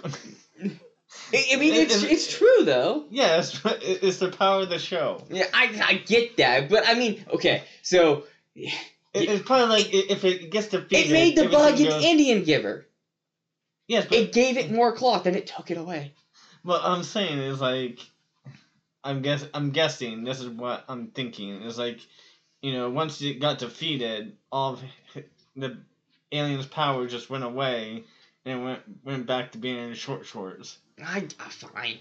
I, 0.60 1.56
mean, 1.58 1.74
It- 1.74 1.92
it's, 1.92 2.04
it's 2.04 2.38
true, 2.38 2.64
though. 2.64 3.06
yes, 3.10 3.60
but 3.60 3.84
it- 3.84 4.04
it's 4.04 4.18
the 4.18 4.30
power 4.32 4.62
of 4.64 4.70
the 4.70 4.80
show. 4.80 5.24
Yeah, 5.30 5.46
I, 5.54 5.82
I 5.86 5.94
get 5.96 6.38
that, 6.38 6.70
but 6.70 6.88
I 6.88 6.94
mean, 6.96 7.24
okay, 7.34 7.64
so 7.82 8.24
It, 8.56 8.74
it's 9.14 9.46
probably 9.46 9.68
like 9.84 9.94
if 9.94 10.24
it 10.26 10.52
gets 10.52 10.68
defeated. 10.68 11.10
it 11.10 11.14
made 11.14 11.38
the 11.38 11.50
bug 11.50 11.80
an 11.80 12.02
Indian 12.04 12.44
giver. 12.44 12.86
Yes, 13.88 14.06
but 14.06 14.18
It 14.18 14.34
gave 14.34 14.58
it 14.58 14.72
more 14.72 14.92
cloth, 14.94 15.26
and 15.26 15.36
it 15.36 15.48
took 15.48 15.72
it 15.72 15.78
away. 15.78 16.14
what 16.64 16.82
I'm 16.84 17.04
saying 17.04 17.40
is 17.40 17.62
like, 17.62 18.00
I'm 19.04 19.22
guess 19.22 19.46
I'm 19.54 19.72
guessing. 19.72 20.24
This 20.26 20.42
is 20.42 20.50
what 20.50 20.84
I'm 20.90 21.08
thinking. 21.08 21.62
Is 21.62 21.78
like, 21.80 22.00
you 22.62 22.74
know, 22.74 22.90
once 22.90 23.22
it 23.22 23.40
got 23.40 23.60
defeated, 23.60 24.36
all 24.52 24.74
of 24.74 24.84
the 25.56 25.78
alien's 26.34 26.66
power 26.66 27.08
just 27.08 27.30
went 27.30 27.46
away, 27.46 28.04
and 28.48 28.64
went 28.64 28.82
went 29.04 29.26
back 29.26 29.52
to 29.52 29.58
being 29.58 29.78
in 29.78 29.94
short 29.94 30.26
shorts. 30.26 30.78
I, 31.04 31.28
I 31.40 31.50
fine. 31.50 31.98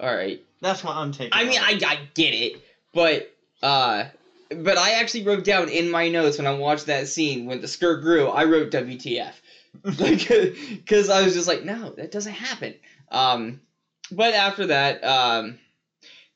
All 0.00 0.14
right. 0.14 0.42
That's 0.60 0.82
what 0.82 0.96
I'm 0.96 1.12
taking. 1.12 1.32
I 1.32 1.44
mean, 1.44 1.60
I. 1.60 1.78
I 1.84 1.98
get 2.14 2.34
it, 2.34 2.62
but 2.92 3.32
uh, 3.62 4.04
but 4.50 4.78
I 4.78 4.92
actually 4.92 5.24
wrote 5.24 5.44
down 5.44 5.68
in 5.68 5.90
my 5.90 6.08
notes 6.08 6.38
when 6.38 6.46
I 6.46 6.54
watched 6.54 6.86
that 6.86 7.08
scene 7.08 7.46
when 7.46 7.60
the 7.60 7.68
skirt 7.68 8.00
grew. 8.00 8.28
I 8.28 8.44
wrote 8.44 8.70
WTF, 8.70 9.32
like, 9.84 10.28
because 10.70 11.08
I 11.08 11.22
was 11.22 11.34
just 11.34 11.48
like, 11.48 11.64
no, 11.64 11.90
that 11.90 12.10
doesn't 12.10 12.32
happen. 12.32 12.74
Um, 13.10 13.60
but 14.10 14.34
after 14.34 14.66
that, 14.66 15.02
um, 15.04 15.58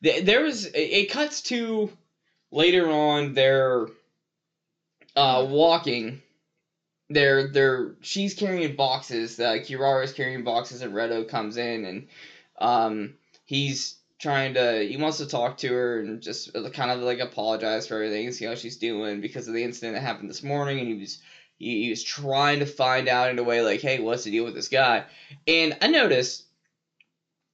th- 0.02 0.24
there 0.24 0.42
was 0.42 0.66
it, 0.66 0.78
it 0.78 1.10
cuts 1.10 1.42
to 1.42 1.90
later 2.50 2.88
on. 2.90 3.34
They're 3.34 3.86
uh 5.16 5.46
walking. 5.48 6.20
They're 7.10 7.48
they're 7.48 7.96
she's 8.00 8.34
carrying 8.34 8.76
boxes. 8.76 9.38
Uh, 9.38 9.58
is 9.60 10.12
carrying 10.12 10.44
boxes, 10.44 10.80
and 10.80 10.94
Retto 10.94 11.28
comes 11.28 11.56
in 11.56 11.84
and 11.84 12.06
um 12.60 13.14
he's 13.46 13.96
trying 14.20 14.54
to 14.54 14.86
he 14.86 14.96
wants 14.96 15.18
to 15.18 15.26
talk 15.26 15.56
to 15.58 15.72
her 15.72 15.98
and 15.98 16.20
just 16.20 16.54
uh, 16.54 16.68
kind 16.68 16.90
of 16.90 17.00
like 17.00 17.18
apologize 17.18 17.86
for 17.86 17.94
everything 17.96 18.26
and 18.26 18.34
see 18.34 18.44
how 18.44 18.54
she's 18.54 18.76
doing 18.76 19.20
because 19.20 19.48
of 19.48 19.54
the 19.54 19.64
incident 19.64 19.94
that 19.94 20.02
happened 20.02 20.28
this 20.28 20.42
morning 20.42 20.78
and 20.78 20.88
he 20.88 20.94
was 20.94 21.18
he 21.58 21.88
was 21.90 22.02
trying 22.02 22.60
to 22.60 22.66
find 22.66 23.08
out 23.08 23.30
in 23.30 23.38
a 23.38 23.42
way 23.42 23.62
like 23.62 23.80
hey 23.80 23.98
what's 23.98 24.24
the 24.24 24.30
deal 24.30 24.44
with 24.44 24.54
this 24.54 24.68
guy 24.68 25.02
and 25.48 25.76
i 25.80 25.88
noticed 25.88 26.44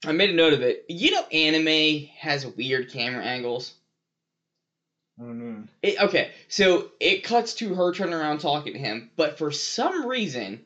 i 0.05 0.13
made 0.13 0.31
a 0.31 0.35
note 0.35 0.53
of 0.53 0.63
it 0.63 0.85
you 0.89 1.13
know 1.13 1.25
anime 1.33 2.09
has 2.19 2.45
weird 2.45 2.91
camera 2.91 3.25
angles 3.25 3.76
Mhm. 5.21 5.69
it, 5.83 5.99
okay, 6.01 6.31
so 6.49 6.91
it 7.01 7.23
cuts 7.23 7.55
to 7.55 7.75
her 7.75 7.93
turning 7.93 8.15
around 8.15 8.39
talking 8.41 8.75
to 8.75 8.79
him, 8.79 9.11
but 9.17 9.39
for 9.39 9.51
some 9.51 10.07
reason, 10.07 10.65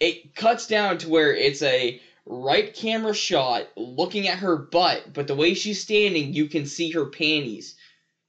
it 0.00 0.34
cuts 0.34 0.66
down 0.66 0.98
to 0.98 1.08
where 1.08 1.34
it's 1.34 1.62
a 1.62 2.00
right 2.24 2.72
camera 2.74 3.14
shot 3.14 3.68
looking 3.76 4.28
at 4.28 4.38
her 4.38 4.56
butt, 4.56 5.12
but 5.12 5.26
the 5.26 5.34
way 5.34 5.54
she's 5.54 5.80
standing, 5.82 6.32
you 6.32 6.46
can 6.46 6.66
see 6.66 6.90
her 6.90 7.06
panties. 7.06 7.76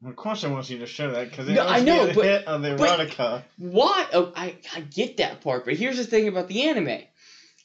Of 0.06 0.16
course, 0.16 0.44
I 0.44 0.50
want 0.50 0.70
you 0.70 0.78
to 0.80 0.86
show 0.86 1.12
that 1.12 1.30
because 1.32 1.50
it 1.50 1.54
No, 1.54 1.66
I 1.66 1.80
know, 1.80 2.12
but- 2.14 2.26
hit 2.26 2.46
of 2.46 2.62
the 2.62 2.76
erotica. 2.76 3.44
Why? 3.58 4.06
Oh, 4.14 4.32
I, 4.36 4.56
I 4.76 4.82
get 4.82 5.18
that 5.18 5.42
part, 5.42 5.66
but 5.66 5.76
here's 5.76 5.98
the 5.98 6.04
thing 6.04 6.28
about 6.28 6.48
the 6.50 6.64
anime. 6.64 7.00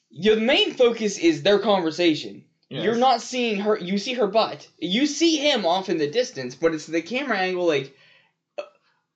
Your 0.09 0.37
main 0.37 0.73
focus 0.73 1.19
is 1.19 1.43
their 1.43 1.59
conversation. 1.59 2.45
Yes. 2.73 2.85
You're 2.85 2.97
not 2.97 3.21
seeing 3.21 3.61
her. 3.61 3.79
You 3.79 3.99
see 3.99 4.15
her 4.15 4.27
butt. 4.27 4.67
You 4.79 5.07
see 5.07 5.37
him 5.37 5.67
off 5.67 5.91
in 5.91 5.99
the 5.99 6.11
distance, 6.11 6.55
but 6.55 6.73
it's 6.73 6.87
the 6.87 7.03
camera 7.03 7.37
angle. 7.37 7.67
Like, 7.67 7.95
uh, 8.57 8.63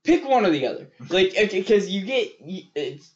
pick 0.04 0.28
one 0.28 0.44
or 0.44 0.50
the 0.50 0.66
other. 0.66 0.88
Like, 1.08 1.32
because 1.50 1.88
you 1.88 2.04
get 2.04 2.38
you, 2.44 2.64
it's 2.74 3.12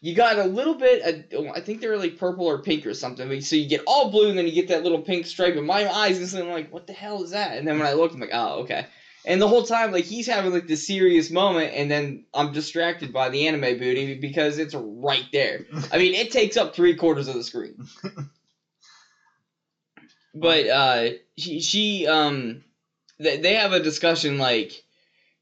you 0.00 0.14
got 0.14 0.38
a 0.38 0.44
little 0.44 0.76
bit. 0.76 1.34
Of, 1.34 1.46
I 1.54 1.60
think 1.60 1.82
they're 1.82 1.98
like 1.98 2.16
purple 2.16 2.46
or 2.46 2.62
pink 2.62 2.86
or 2.86 2.94
something. 2.94 3.40
So 3.42 3.54
you 3.54 3.68
get 3.68 3.82
all 3.86 4.10
blue, 4.10 4.30
and 4.30 4.38
then 4.38 4.46
you 4.46 4.52
get 4.52 4.68
that 4.68 4.82
little 4.82 5.02
pink 5.02 5.26
stripe. 5.26 5.56
And 5.56 5.66
my 5.66 5.86
eyes 5.86 6.18
instantly 6.18 6.50
like, 6.50 6.72
what 6.72 6.86
the 6.86 6.94
hell 6.94 7.22
is 7.22 7.32
that? 7.32 7.58
And 7.58 7.68
then 7.68 7.78
when 7.78 7.86
I 7.86 7.92
look, 7.92 8.14
I'm 8.14 8.20
like, 8.20 8.30
oh, 8.32 8.60
okay. 8.60 8.86
And 9.26 9.42
the 9.42 9.48
whole 9.48 9.64
time, 9.64 9.92
like 9.92 10.06
he's 10.06 10.26
having 10.26 10.52
like 10.52 10.68
the 10.68 10.76
serious 10.76 11.30
moment, 11.30 11.74
and 11.74 11.90
then 11.90 12.24
I'm 12.32 12.52
distracted 12.52 13.12
by 13.12 13.28
the 13.28 13.46
anime 13.46 13.78
booty 13.78 14.14
because 14.14 14.56
it's 14.56 14.74
right 14.74 15.26
there. 15.34 15.66
I 15.92 15.98
mean, 15.98 16.14
it 16.14 16.30
takes 16.30 16.56
up 16.56 16.74
three 16.74 16.94
quarters 16.96 17.28
of 17.28 17.34
the 17.34 17.44
screen. 17.44 17.86
but 20.34 20.66
uh, 20.66 21.08
she 21.36 21.60
she 21.60 22.06
um, 22.06 22.62
they 23.18 23.38
they 23.38 23.54
have 23.54 23.72
a 23.72 23.80
discussion 23.80 24.38
like, 24.38 24.72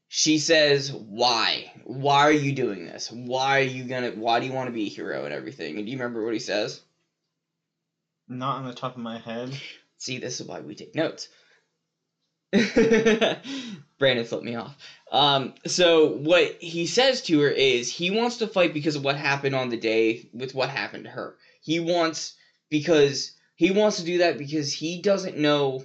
she 0.07 0.37
says, 0.37 0.91
"Why? 0.91 1.71
Why 1.83 2.21
are 2.21 2.31
you 2.31 2.51
doing 2.51 2.85
this? 2.85 3.11
Why 3.11 3.59
are 3.59 3.63
you 3.63 3.83
gonna? 3.83 4.11
Why 4.11 4.39
do 4.39 4.45
you 4.45 4.53
want 4.53 4.67
to 4.67 4.73
be 4.73 4.85
a 4.85 4.89
hero 4.89 5.25
and 5.25 5.33
everything?" 5.33 5.77
And 5.77 5.85
do 5.85 5.91
you 5.91 5.97
remember 5.97 6.23
what 6.23 6.33
he 6.33 6.39
says? 6.39 6.81
Not 8.27 8.57
on 8.57 8.65
the 8.65 8.73
top 8.73 8.95
of 8.95 9.01
my 9.01 9.17
head. 9.17 9.57
See, 9.97 10.17
this 10.17 10.39
is 10.39 10.47
why 10.47 10.59
we 10.61 10.75
take 10.75 10.95
notes. 10.95 11.27
Brandon 13.99 14.25
flipped 14.25 14.43
me 14.43 14.55
off. 14.55 14.75
Um, 15.11 15.53
so 15.67 16.07
what 16.07 16.57
he 16.59 16.85
says 16.87 17.21
to 17.23 17.39
her 17.41 17.49
is 17.49 17.91
he 17.91 18.09
wants 18.09 18.37
to 18.37 18.47
fight 18.47 18.73
because 18.73 18.95
of 18.95 19.03
what 19.03 19.17
happened 19.17 19.55
on 19.55 19.69
the 19.69 19.77
day 19.77 20.29
with 20.33 20.55
what 20.55 20.69
happened 20.69 21.03
to 21.03 21.09
her. 21.11 21.35
He 21.61 21.79
wants 21.79 22.33
because 22.69 23.31
he 23.59 23.71
wants 23.71 23.97
to 23.97 24.05
do 24.05 24.19
that 24.19 24.37
because 24.37 24.71
he 24.71 25.01
doesn't 25.01 25.37
know 25.37 25.83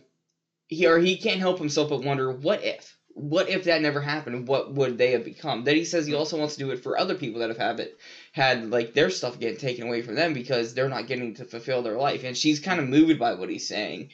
he 0.69 0.87
or 0.87 1.00
he 1.00 1.16
can't 1.16 1.40
help 1.40 1.59
himself 1.59 1.88
but 1.88 2.04
wonder 2.04 2.31
what 2.31 2.62
if? 2.62 2.97
What 3.14 3.49
if 3.49 3.64
that 3.64 3.83
never 3.83 4.00
happened? 4.00 4.47
What 4.47 4.73
would 4.75 4.97
they 4.97 5.11
have 5.11 5.25
become? 5.25 5.64
Then 5.64 5.75
he 5.75 5.85
says 5.85 6.07
he 6.07 6.14
also 6.14 6.38
wants 6.38 6.54
to 6.54 6.61
do 6.61 6.71
it 6.71 6.85
for 6.85 6.97
other 6.97 7.16
people 7.16 7.40
that 7.40 7.49
have 7.49 7.59
had 7.59 7.81
it 7.81 7.99
had 8.31 8.71
like 8.71 8.95
their 8.95 9.11
stuff 9.11 9.40
getting 9.40 9.59
taken 9.59 9.88
away 9.88 10.02
from 10.02 10.14
them 10.14 10.35
because 10.35 10.73
they're 10.73 10.88
not 10.88 11.09
getting 11.09 11.35
to 11.35 11.45
fulfill 11.45 11.83
their 11.83 11.97
life. 11.97 12.23
And 12.23 12.37
she's 12.37 12.61
kind 12.61 12.78
of 12.78 12.88
moved 12.88 13.19
by 13.19 13.35
what 13.35 13.50
he's 13.50 13.66
saying. 13.66 14.11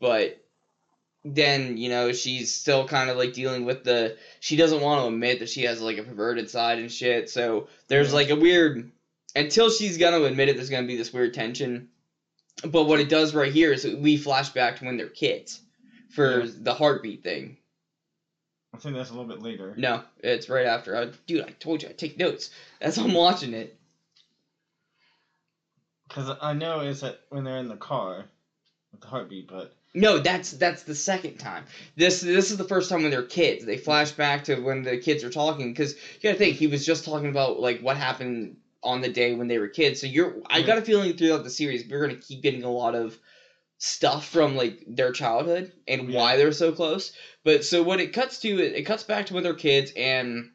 But 0.00 0.42
then 1.24 1.76
you 1.76 1.90
know 1.90 2.10
she's 2.10 2.52
still 2.52 2.88
kind 2.88 3.08
of 3.08 3.16
like 3.16 3.34
dealing 3.34 3.66
with 3.66 3.84
the 3.84 4.16
she 4.40 4.56
doesn't 4.56 4.80
want 4.80 5.02
to 5.02 5.06
admit 5.06 5.38
that 5.38 5.48
she 5.48 5.62
has 5.62 5.80
like 5.80 5.98
a 5.98 6.02
perverted 6.02 6.50
side 6.50 6.80
and 6.80 6.90
shit. 6.90 7.30
So 7.30 7.68
there's 7.86 8.12
like 8.12 8.30
a 8.30 8.36
weird 8.36 8.90
until 9.36 9.70
she's 9.70 9.96
gonna 9.96 10.24
admit 10.24 10.48
it 10.48 10.56
there's 10.56 10.70
gonna 10.70 10.88
be 10.88 10.96
this 10.96 11.12
weird 11.12 11.34
tension 11.34 11.90
but 12.62 12.84
what 12.84 13.00
it 13.00 13.08
does 13.08 13.34
right 13.34 13.52
here 13.52 13.72
is 13.72 13.84
we 13.84 14.16
flash 14.16 14.50
back 14.50 14.76
to 14.76 14.84
when 14.84 14.96
they're 14.96 15.08
kids 15.08 15.60
for 16.10 16.40
Yeah. 16.40 16.50
the 16.60 16.74
heartbeat 16.74 17.22
thing 17.22 17.56
I 18.74 18.78
think 18.78 18.94
that's 18.96 19.10
a 19.10 19.12
little 19.14 19.28
bit 19.28 19.42
later. 19.42 19.74
no 19.76 20.00
it's 20.22 20.48
right 20.48 20.66
after 20.66 20.96
I, 20.96 21.06
dude 21.26 21.42
i 21.42 21.50
told 21.58 21.82
you 21.82 21.88
i 21.88 21.92
take 21.92 22.18
notes 22.18 22.50
as 22.80 22.98
i'm 22.98 23.14
watching 23.14 23.54
it 23.54 23.74
Because 26.08 26.34
I 26.40 26.54
know 26.54 26.80
it's 26.80 27.00
that 27.00 27.18
when 27.28 27.44
they're 27.44 27.58
in 27.58 27.68
the 27.68 27.76
car 27.76 28.24
with 28.92 29.00
the 29.02 29.06
heartbeat, 29.08 29.46
but 29.46 29.70
No, 29.94 30.18
that's 30.18 30.52
that's 30.52 30.82
the 30.82 30.94
second 30.94 31.38
time. 31.38 31.64
This 31.96 32.20
this 32.20 32.50
is 32.50 32.56
the 32.56 32.64
first 32.64 32.88
time 32.88 33.02
when 33.02 33.10
they're 33.10 33.22
kids. 33.22 33.64
They 33.64 33.76
flash 33.76 34.12
back 34.12 34.44
to 34.44 34.56
when 34.56 34.82
the 34.82 34.96
kids 34.96 35.22
are 35.22 35.28
talking 35.28 35.70
because 35.70 35.92
you 35.94 36.20
gotta 36.22 36.36
think 36.36 36.56
he 36.56 36.66
was 36.66 36.84
just 36.86 37.04
talking 37.04 37.28
about 37.28 37.60
like 37.60 37.80
what 37.80 37.96
happened 37.98 38.56
on 38.82 39.00
the 39.00 39.08
day 39.08 39.34
when 39.34 39.48
they 39.48 39.58
were 39.58 39.68
kids. 39.68 40.00
So 40.00 40.06
you're 40.06 40.36
I 40.48 40.62
got 40.62 40.78
a 40.78 40.82
feeling 40.82 41.16
throughout 41.16 41.44
the 41.44 41.50
series 41.50 41.88
we're 41.88 42.00
gonna 42.06 42.20
keep 42.20 42.42
getting 42.42 42.62
a 42.64 42.70
lot 42.70 42.94
of 42.94 43.18
stuff 43.78 44.28
from 44.28 44.56
like 44.56 44.82
their 44.86 45.12
childhood 45.12 45.72
and 45.86 46.10
Yeah. 46.10 46.18
why 46.18 46.36
they're 46.36 46.52
so 46.52 46.72
close. 46.72 47.12
But 47.44 47.64
so 47.64 47.82
what 47.82 48.00
it 48.00 48.12
cuts 48.12 48.40
to 48.40 48.48
it, 48.48 48.74
it 48.74 48.82
cuts 48.82 49.02
back 49.04 49.26
to 49.26 49.34
when 49.34 49.42
they're 49.42 49.54
kids 49.54 49.92
and 49.96 50.50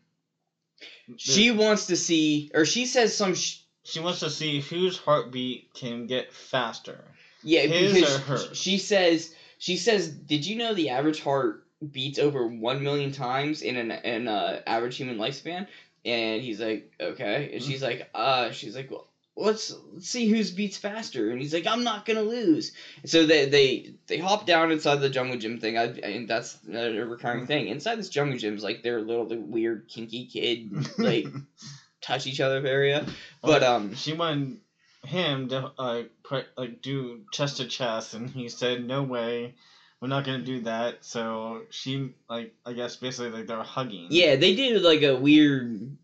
she 1.17 1.51
wants 1.51 1.87
to 1.87 1.95
see 1.95 2.49
or 2.53 2.65
she 2.65 2.85
says 2.85 3.15
some 3.15 3.35
sh- 3.35 3.59
she 3.85 3.99
wants 3.99 4.21
to 4.21 4.29
see 4.29 4.61
whose 4.61 4.97
heartbeat 4.97 5.73
can 5.73 6.07
get 6.07 6.31
faster. 6.33 7.03
Yeah, 7.43 7.61
His 7.61 7.93
because 7.93 8.15
or 8.15 8.19
hers? 8.19 8.57
she 8.57 8.77
says 8.77 9.33
she 9.57 9.77
says, 9.77 10.07
"Did 10.09 10.45
you 10.45 10.55
know 10.55 10.73
the 10.73 10.89
average 10.89 11.21
heart 11.21 11.65
beats 11.91 12.19
over 12.19 12.47
one 12.47 12.81
million 12.83 13.11
times 13.11 13.61
in 13.61 13.75
an 13.75 13.91
in 13.91 14.27
uh, 14.27 14.61
average 14.65 14.95
human 14.95 15.17
lifespan?" 15.17 15.67
And 16.05 16.41
he's 16.41 16.59
like, 16.59 16.91
"Okay," 16.99 17.51
and 17.53 17.63
she's 17.63 17.81
like, 17.81 18.09
"Uh," 18.13 18.51
she's 18.51 18.75
like, 18.75 18.91
"Well, 18.91 19.07
let's 19.35 19.73
let's 19.93 20.09
see 20.09 20.27
who's 20.27 20.51
beats 20.51 20.77
faster." 20.77 21.29
And 21.31 21.41
he's 21.41 21.53
like, 21.53 21.65
"I'm 21.65 21.83
not 21.83 22.05
gonna 22.05 22.23
lose." 22.23 22.73
And 23.01 23.09
so 23.09 23.25
they 23.25 23.45
they 23.45 23.95
they 24.07 24.17
hop 24.17 24.45
down 24.45 24.71
inside 24.71 24.97
the 24.97 25.09
jungle 25.09 25.37
gym 25.37 25.59
thing. 25.59 25.77
I 25.77 25.85
and 25.85 26.27
that's 26.27 26.57
a 26.67 26.91
recurring 27.05 27.47
thing. 27.47 27.67
Inside 27.67 27.97
this 27.99 28.09
jungle 28.09 28.37
gym 28.37 28.55
is 28.55 28.63
like 28.63 28.83
their 28.83 29.01
little 29.01 29.25
weird 29.25 29.87
kinky 29.87 30.25
kid 30.25 30.71
like 30.97 31.25
touch 32.01 32.27
each 32.27 32.41
other 32.41 32.65
area, 32.65 33.05
but 33.41 33.63
um. 33.63 33.95
she 33.95 34.13
wanted 34.13 34.57
him 35.05 35.49
to 35.49 35.71
uh, 35.77 36.03
put 36.23 36.45
like 36.57 36.81
do 36.81 37.21
chest 37.31 37.57
to 37.57 37.65
chest, 37.65 38.13
and 38.13 38.29
he 38.29 38.49
said, 38.49 38.85
"No 38.85 39.03
way, 39.03 39.55
we're 40.01 40.07
not 40.07 40.25
gonna 40.25 40.43
do 40.43 40.61
that." 40.61 41.03
So 41.05 41.63
she 41.71 42.11
like 42.29 42.53
I 42.65 42.73
guess 42.73 42.95
basically 42.97 43.31
like 43.31 43.47
they're 43.47 43.63
hugging. 43.63 44.07
Yeah, 44.11 44.35
they 44.35 44.55
did 44.55 44.81
like 44.81 45.03
a 45.03 45.15
weird, 45.15 45.97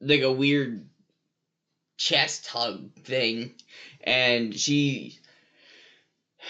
like 0.00 0.22
a 0.22 0.30
weird 0.32 0.84
chest 1.98 2.46
hug 2.46 2.92
thing, 3.04 3.50
and 4.04 4.58
she, 4.58 5.18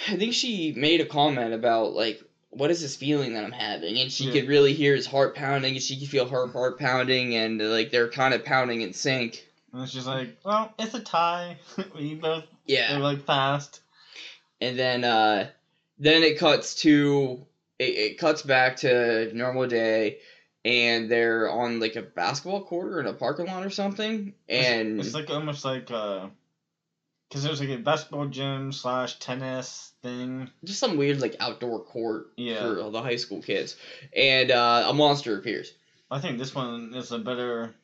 I 0.09 0.17
think 0.17 0.35
she 0.35 0.73
made 0.73 1.01
a 1.01 1.05
comment 1.07 1.55
about 1.55 1.93
like, 1.95 2.21
what 2.51 2.71
is 2.71 2.81
this 2.81 2.97
feeling 2.97 3.35
that 3.35 3.45
I'm 3.45 3.53
having, 3.53 3.99
and 3.99 4.11
she 4.11 4.25
Yeah. 4.27 4.33
could 4.33 4.47
really 4.47 4.73
hear 4.73 4.95
his 4.95 5.07
heart 5.07 5.35
pounding, 5.35 5.75
and 5.75 5.83
she 5.83 5.99
could 5.99 6.09
feel 6.09 6.27
her 6.27 6.47
heart 6.47 6.79
pounding, 6.79 7.35
and 7.35 7.61
like 7.61 7.91
they're 7.91 8.09
kind 8.09 8.35
of 8.35 8.45
pounding 8.45 8.81
in 8.81 8.93
sync. 8.93 9.45
and 9.73 9.89
she's 9.89 10.07
like, 10.07 10.37
"Well, 10.45 10.73
it's 10.79 10.95
a 10.95 11.01
tie. 11.01 11.57
we 11.95 12.15
both 12.15 12.45
Yeah, 12.65 12.93
they're 12.93 13.01
like 13.01 13.25
fast." 13.25 13.81
and 14.61 14.79
then 14.79 15.05
uh, 15.05 15.49
then 15.99 16.23
it 16.23 16.39
cuts 16.39 16.75
to 16.77 17.47
it, 17.79 17.85
it 17.85 18.19
cuts 18.19 18.43
back 18.43 18.77
to 18.77 19.31
normal 19.35 19.67
day. 19.67 20.17
And 20.67 21.09
they're 21.11 21.49
on 21.51 21.79
like 21.81 21.95
a 21.97 22.03
basketball 22.03 22.65
court 22.65 22.93
or 22.93 23.01
in 23.01 23.07
a 23.07 23.13
parking 23.13 23.47
lot 23.47 23.65
or 23.65 23.71
something, 23.71 24.35
It's- 24.49 24.67
and 24.67 25.01
it's, 25.01 25.15
like 25.15 25.31
almost 25.31 25.65
like 25.65 25.91
uh, 25.93 26.27
because 27.29 27.45
there's 27.45 27.61
like 27.61 27.69
a 27.71 27.77
basketball 27.79 28.27
gym 28.27 28.73
slash 28.73 29.19
tennis 29.19 29.93
thing. 30.03 30.51
just 30.65 30.81
some 30.81 30.97
weird 30.97 31.21
like 31.21 31.37
outdoor 31.41 31.85
court 31.85 32.33
Yeah. 32.37 32.61
for 32.61 32.91
the 32.91 33.01
high 33.03 33.17
school 33.17 33.43
kids, 33.43 33.77
and 34.17 34.51
uh, 34.51 34.87
a 34.89 34.93
monster 34.93 35.39
appears. 35.39 35.73
I 36.11 36.21
think 36.21 36.39
this 36.39 36.55
one 36.55 36.93
is 36.95 37.13
a 37.13 37.19
better, 37.19 37.75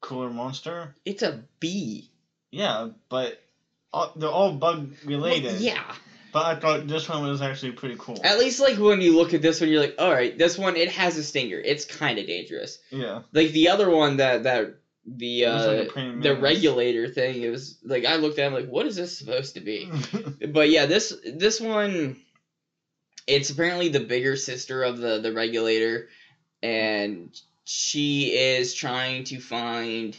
cooler 0.00 0.30
monster. 0.30 0.94
It's 1.04 1.22
a 1.22 1.44
bee. 1.60 2.10
Yeah, 2.50 2.88
but 3.08 3.42
all, 3.92 4.12
they're 4.16 4.30
all 4.30 4.52
bug 4.52 4.92
related. 5.04 5.52
Well, 5.52 5.62
yeah. 5.62 5.94
But 6.36 6.44
I 6.44 6.60
thought 6.60 6.86
this 6.86 7.08
one 7.08 7.22
was 7.22 7.40
actually 7.40 7.72
pretty 7.72 7.96
cool. 7.98 8.20
At 8.22 8.38
least 8.38 8.60
like 8.60 8.76
when 8.76 9.00
you 9.00 9.16
look 9.16 9.32
at 9.32 9.40
this 9.40 9.58
one, 9.58 9.70
you're 9.70 9.80
like, 9.80 9.94
all 9.98 10.12
right, 10.12 10.36
this 10.36 10.58
one 10.58 10.76
it 10.76 10.90
has 10.90 11.16
a 11.16 11.22
stinger. 11.22 11.56
It's 11.56 11.86
kind 11.86 12.18
of 12.18 12.26
dangerous. 12.26 12.78
yeah. 12.90 13.22
Like 13.32 13.52
the 13.52 13.70
other 13.70 13.88
one 13.88 14.18
that 14.18 14.42
that 14.42 14.74
the 15.06 15.46
uh, 15.46 15.72
like 15.78 15.94
the 15.94 16.36
regulator 16.38 17.08
thing. 17.08 17.40
It 17.40 17.48
was 17.48 17.78
like 17.82 18.04
I 18.04 18.16
looked 18.16 18.38
at 18.38 18.52
it 18.52 18.54
like, 18.54 18.68
what 18.68 18.84
is 18.84 18.96
this 18.96 19.16
supposed 19.16 19.54
to 19.54 19.60
be? 19.60 19.90
but 20.48 20.68
yeah, 20.68 20.84
this 20.84 21.16
this 21.24 21.58
one, 21.58 22.16
it's 23.26 23.48
apparently 23.48 23.88
the 23.88 24.00
bigger 24.00 24.36
sister 24.36 24.82
of 24.82 24.98
the 24.98 25.20
the 25.22 25.32
regulator, 25.32 26.10
and 26.62 27.34
she 27.64 28.24
is 28.36 28.74
trying 28.74 29.24
to 29.24 29.40
find. 29.40 30.14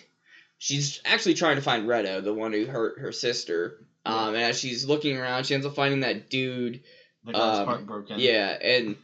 She's 0.57 0.99
actually 1.05 1.35
trying 1.35 1.57
to 1.57 1.61
find 1.61 1.87
Retto, 1.87 2.23
the 2.23 2.33
one 2.33 2.53
who 2.53 2.65
hurt 2.65 2.97
her 3.01 3.11
sister. 3.11 3.85
Um, 4.07 4.33
and 4.35 4.43
as 4.43 4.59
she's 4.59 4.85
looking 4.85 5.17
around, 5.17 5.45
she 5.45 5.53
ends 5.53 5.65
up 5.65 5.75
finding 5.75 6.01
that 6.01 6.29
dude. 6.29 6.81
the 7.25 7.33
guy's 7.33 7.59
um, 7.59 7.65
heartbroken. 7.67 8.19
Yeah, 8.19 8.57
and 8.61 8.95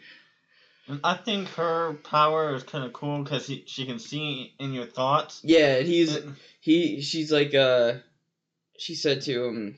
And 0.88 1.00
I 1.04 1.16
think 1.16 1.48
her 1.50 1.94
power 2.04 2.56
is 2.56 2.64
kind 2.64 2.84
of 2.86 2.94
cool 2.94 3.24
because 3.24 3.46
she 3.66 3.86
can 3.86 4.00
see 4.00 4.54
in 4.60 4.74
your 4.74 4.86
thoughts. 4.86 5.42
yeah, 5.44 5.76
and 5.78 5.88
he's 5.88 6.16
And- 6.16 6.36
he. 6.60 7.02
She's 7.02 7.32
like, 7.32 7.54
uh, 7.54 7.96
she 8.78 8.96
said 8.96 9.22
to 9.24 9.46
him, 9.46 9.78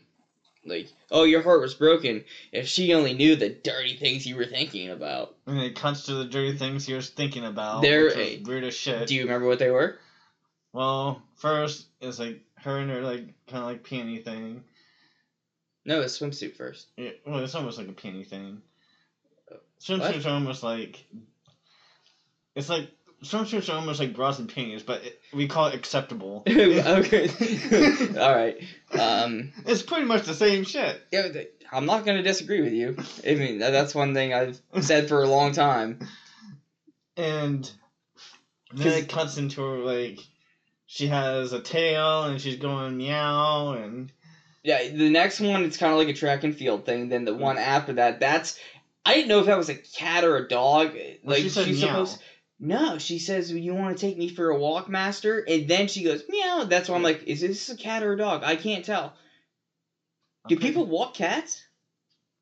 like, 0.65 0.87
"Oh, 1.11 1.23
your 1.23 1.41
heart 1.43 1.61
was 1.61 1.73
broken. 1.75 2.23
If 2.51 2.67
she 2.67 2.93
only 2.93 3.13
knew 3.13 3.35
the 3.35 3.49
dirty 3.49 3.95
things 3.97 4.25
you 4.25 4.35
were 4.35 4.45
thinking 4.45 4.89
about." 4.89 5.35
And 5.45 5.59
it 5.59 5.75
cuts 5.75 6.05
to 6.07 6.13
the 6.15 6.25
dirty 6.25 6.57
things 6.57 6.85
he 6.85 6.93
was 6.93 7.09
thinking 7.09 7.45
about. 7.45 7.81
Which 7.81 8.15
was 8.15 8.47
weird 8.47 8.63
as 8.63 8.73
shit. 8.75 9.07
Do 9.07 9.15
you 9.15 9.23
remember 9.23 9.47
what 9.47 9.59
they 9.59 9.69
were? 9.69 9.99
Well, 10.73 11.21
first 11.37 11.85
it's 12.01 12.19
like 12.19 12.41
her 12.57 12.79
and 12.79 12.89
her 12.89 13.01
like 13.01 13.23
kind 13.47 13.63
of 13.63 13.65
like 13.65 13.83
peony 13.83 14.19
thing. 14.19 14.63
No, 15.85 16.01
it's 16.01 16.19
swimsuit 16.19 16.55
first. 16.55 16.87
Yeah, 16.97 17.11
well, 17.25 17.39
it's 17.43 17.55
almost 17.55 17.77
like 17.77 17.87
a 17.87 17.93
peony 17.93 18.23
thing. 18.23 18.61
What? 19.47 19.61
Swimsuits 19.79 20.25
are 20.25 20.29
almost 20.29 20.63
like. 20.63 21.05
It's 22.55 22.69
like 22.69 22.89
swimsuits 23.23 23.69
are 23.71 23.77
almost 23.77 23.99
like 23.99 24.15
bras 24.15 24.39
and 24.39 24.53
panties, 24.53 24.83
but 24.83 25.03
it, 25.03 25.19
we 25.33 25.47
call 25.47 25.67
it 25.67 25.75
acceptable. 25.75 26.43
okay. 26.47 27.29
All 28.19 28.35
right. 28.35 28.57
Um, 28.99 29.51
It's 29.65 29.83
pretty 29.83 30.05
much 30.05 30.23
the 30.23 30.33
same 30.33 30.63
shit. 30.63 31.01
yeah, 31.11 31.27
I'm 31.71 31.85
not 31.85 32.05
gonna 32.05 32.23
disagree 32.23 32.61
with 32.61 32.73
you. 32.73 32.97
I 33.27 33.35
mean, 33.35 33.59
that's 33.59 33.93
one 33.95 34.13
thing 34.13 34.33
I've 34.33 34.59
said 34.81 35.07
for 35.09 35.21
a 35.21 35.27
long 35.27 35.51
time. 35.51 36.07
And 37.17 37.69
then 38.73 38.87
it 38.87 39.09
cuts 39.09 39.37
into 39.37 39.61
her 39.61 39.77
like 39.77 40.19
she 40.85 41.07
has 41.07 41.53
a 41.53 41.61
tail 41.61 42.23
and 42.23 42.39
she's 42.41 42.57
going 42.57 42.97
meow 42.97 43.73
and 43.73 44.11
Yeah, 44.65 44.89
the 44.89 45.11
next 45.11 45.39
one 45.39 45.63
it's 45.63 45.77
kind 45.77 45.93
of 45.93 45.99
like 45.99 46.07
a 46.07 46.13
track 46.13 46.43
and 46.43 46.55
field 46.55 46.85
thing. 46.87 47.09
Then 47.09 47.23
the 47.23 47.35
one 47.35 47.57
mm. 47.57 47.61
after 47.61 47.93
that, 47.93 48.19
that's 48.19 48.57
I 49.05 49.13
didn't 49.13 49.27
know 49.27 49.39
if 49.39 49.45
that 49.45 49.57
was 49.57 49.69
a 49.69 49.75
cat 49.75 50.23
or 50.23 50.37
a 50.37 50.47
dog. 50.47 50.95
Well, 50.95 51.13
Like 51.23 51.43
she 51.43 51.49
she's 51.49 51.81
meow. 51.81 51.87
supposed. 51.87 52.21
No, 52.59 52.97
she 52.97 53.19
says, 53.19 53.51
"You 53.51 53.75
want 53.75 53.95
to 53.95 54.01
take 54.07 54.17
me 54.17 54.27
for 54.27 54.49
a 54.49 54.57
walk, 54.57 54.89
master?" 54.89 55.39
And 55.47 55.67
then 55.67 55.87
she 55.87 56.03
goes 56.03 56.23
meow. 56.27 56.63
That's 56.63 56.89
why 56.89 56.95
I'm 56.95 57.03
like, 57.03 57.23
"Is 57.27 57.41
this 57.41 57.69
a 57.69 57.77
cat 57.77 58.01
or 58.01 58.13
a 58.13 58.17
dog?" 58.17 58.43
I 58.43 58.55
can't 58.55 58.83
tell. 58.83 59.13
Do 60.47 60.55
Okay. 60.55 60.67
people 60.67 60.87
walk 60.87 61.13
cats? 61.13 61.63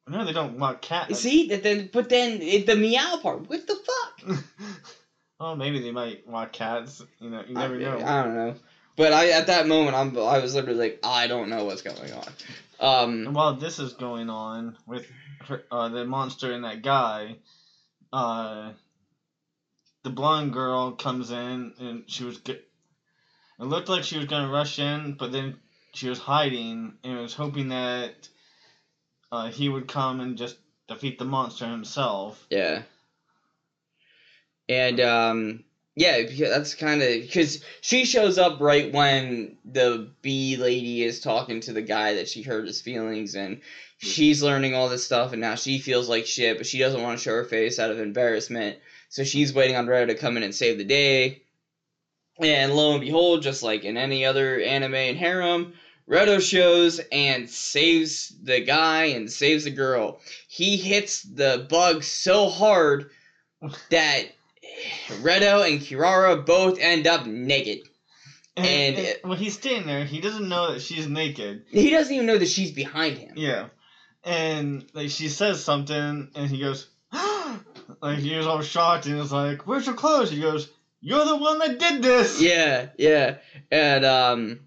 No, 0.07 0.23
they 0.23 0.33
don't 0.33 0.59
want 0.59 0.81
cat. 0.81 1.13
See, 1.15 1.47
that 1.49 1.63
then, 1.63 1.89
but 1.91 2.07
then 2.07 2.41
it, 2.41 2.65
the 2.65 2.75
meow 2.75 3.17
part. 3.21 3.49
What 3.49 3.67
the 3.67 3.75
fuck? 3.75 4.43
oh, 5.41 5.55
maybe 5.55 5.81
they 5.81 5.91
might 5.91 6.27
want 6.27 6.53
cats. 6.53 7.01
You 7.19 7.29
know, 7.29 7.43
you 7.45 7.53
never 7.53 7.75
I, 7.75 7.79
know. 7.79 8.05
I 8.05 8.23
don't 8.23 8.35
know. 8.35 8.55
But 8.95 9.13
I 9.13 9.29
at 9.29 9.47
that 9.47 9.67
moment 9.67 9.95
I'm 9.95 10.17
I 10.17 10.39
was 10.39 10.55
literally 10.55 10.79
like 10.79 10.99
I 11.03 11.27
don't 11.27 11.49
know 11.49 11.65
what's 11.65 11.81
going 11.81 12.11
on. 12.11 12.27
Um, 12.79 13.33
while 13.33 13.55
this 13.55 13.79
is 13.79 13.93
going 13.93 14.29
on 14.29 14.77
with 14.85 15.05
her, 15.47 15.63
uh, 15.71 15.89
the 15.89 16.05
monster 16.05 16.51
and 16.51 16.63
that 16.63 16.81
guy, 16.81 17.37
uh, 18.11 18.71
the 20.03 20.09
blonde 20.09 20.53
girl 20.53 20.91
comes 20.91 21.31
in 21.31 21.73
and 21.79 22.03
she 22.07 22.23
was 22.23 22.37
get. 22.37 22.67
It 23.59 23.65
looked 23.65 23.89
like 23.89 24.03
she 24.03 24.17
was 24.17 24.25
gonna 24.25 24.51
rush 24.51 24.79
in, 24.79 25.13
but 25.13 25.31
then 25.31 25.57
she 25.93 26.09
was 26.09 26.19
hiding 26.19 26.93
and 27.03 27.19
was 27.19 27.33
hoping 27.33 27.69
that 27.69 28.27
uh, 29.31 29.49
he 29.49 29.69
would 29.69 29.87
come 29.87 30.19
and 30.19 30.37
just 30.37 30.57
defeat 30.87 31.17
the 31.17 31.25
monster 31.25 31.67
himself. 31.67 32.45
Yeah. 32.49 32.83
And 34.69 34.99
um 34.99 35.63
yeah, 35.95 36.23
because 36.23 36.49
that's 36.49 36.73
kind 36.75 37.01
of 37.03 37.09
because 37.21 37.63
she 37.81 38.05
shows 38.05 38.39
up 38.39 38.59
right 38.59 38.91
when 38.91 39.57
the 39.63 40.11
bee 40.23 40.57
lady 40.57 41.03
is 41.03 41.19
talking 41.19 41.59
to 41.61 41.73
the 41.73 41.83
guy 41.83 42.15
that 42.15 42.27
she 42.27 42.41
hurt 42.41 42.65
his 42.65 42.81
feelings, 42.81 43.35
and 43.35 43.61
she's 43.99 44.41
learning 44.41 44.73
all 44.73 44.89
this 44.89 45.05
stuff, 45.05 45.33
and 45.33 45.41
now 45.41 45.53
she 45.55 45.77
feels 45.77 46.09
like 46.09 46.25
shit, 46.25 46.57
but 46.57 46.65
she 46.65 46.79
doesn't 46.79 47.01
want 47.01 47.17
to 47.17 47.23
show 47.23 47.35
her 47.35 47.43
face 47.43 47.77
out 47.77 47.91
of 47.91 47.99
embarrassment, 47.99 48.79
so 49.09 49.23
she's 49.23 49.53
waiting 49.53 49.75
on 49.75 49.85
Retto 49.85 50.07
to 50.07 50.15
come 50.15 50.35
in 50.35 50.43
and 50.43 50.55
save 50.55 50.79
the 50.79 50.83
day. 50.83 51.43
And 52.39 52.73
lo 52.73 52.93
and 52.93 53.01
behold, 53.01 53.43
just 53.43 53.61
like 53.61 53.83
in 53.83 53.95
any 53.95 54.25
other 54.25 54.59
anime 54.59 54.95
and 54.95 55.17
harem, 55.17 55.73
Retto 56.09 56.41
shows 56.41 56.99
and 57.11 57.47
saves 57.47 58.33
the 58.41 58.59
guy 58.59 59.05
and 59.05 59.31
saves 59.31 59.65
the 59.65 59.69
girl. 59.69 60.19
He 60.47 60.77
hits 60.77 61.21
the 61.21 61.67
bug 61.69 62.03
so 62.03 62.49
hard 62.49 63.11
that 63.91 64.25
Retto 65.21 65.67
and 65.69 65.79
Kirara 65.81 66.45
both 66.45 66.79
end 66.79 67.07
up 67.07 67.25
naked. 67.25 67.79
And, 68.55 68.65
And 68.67 68.95
and 68.97 69.05
it- 69.07 69.25
when 69.25 69.37
he's 69.37 69.53
standing 69.55 69.87
there, 69.87 70.05
he 70.05 70.21
doesn't 70.21 70.47
know 70.47 70.73
that 70.73 70.81
she's 70.81 71.07
naked. 71.07 71.65
He 71.69 71.89
doesn't 71.89 72.13
even 72.13 72.27
know 72.27 72.37
that 72.37 72.47
she's 72.49 72.71
behind 72.71 73.17
him. 73.17 73.33
Yeah. 73.35 73.67
And 74.23 74.85
like 74.93 75.09
she 75.09 75.27
says 75.29 75.63
something 75.63 76.29
and 76.35 76.49
he 76.49 76.59
goes 76.59 76.87
like 78.01 78.19
he 78.19 78.35
was 78.35 78.47
all 78.47 78.61
shocked 78.61 79.05
and 79.05 79.17
was 79.17 79.31
like, 79.33 79.67
Where's 79.67 79.85
your 79.85 79.95
clothes? 79.95 80.31
He 80.31 80.39
goes, 80.39 80.69
You're 81.01 81.25
the 81.25 81.35
one 81.35 81.59
that 81.59 81.79
did 81.79 82.01
this 82.01 82.41
Yeah, 82.41 82.89
yeah. 82.97 83.37
And 83.71 84.05
um 84.05 84.59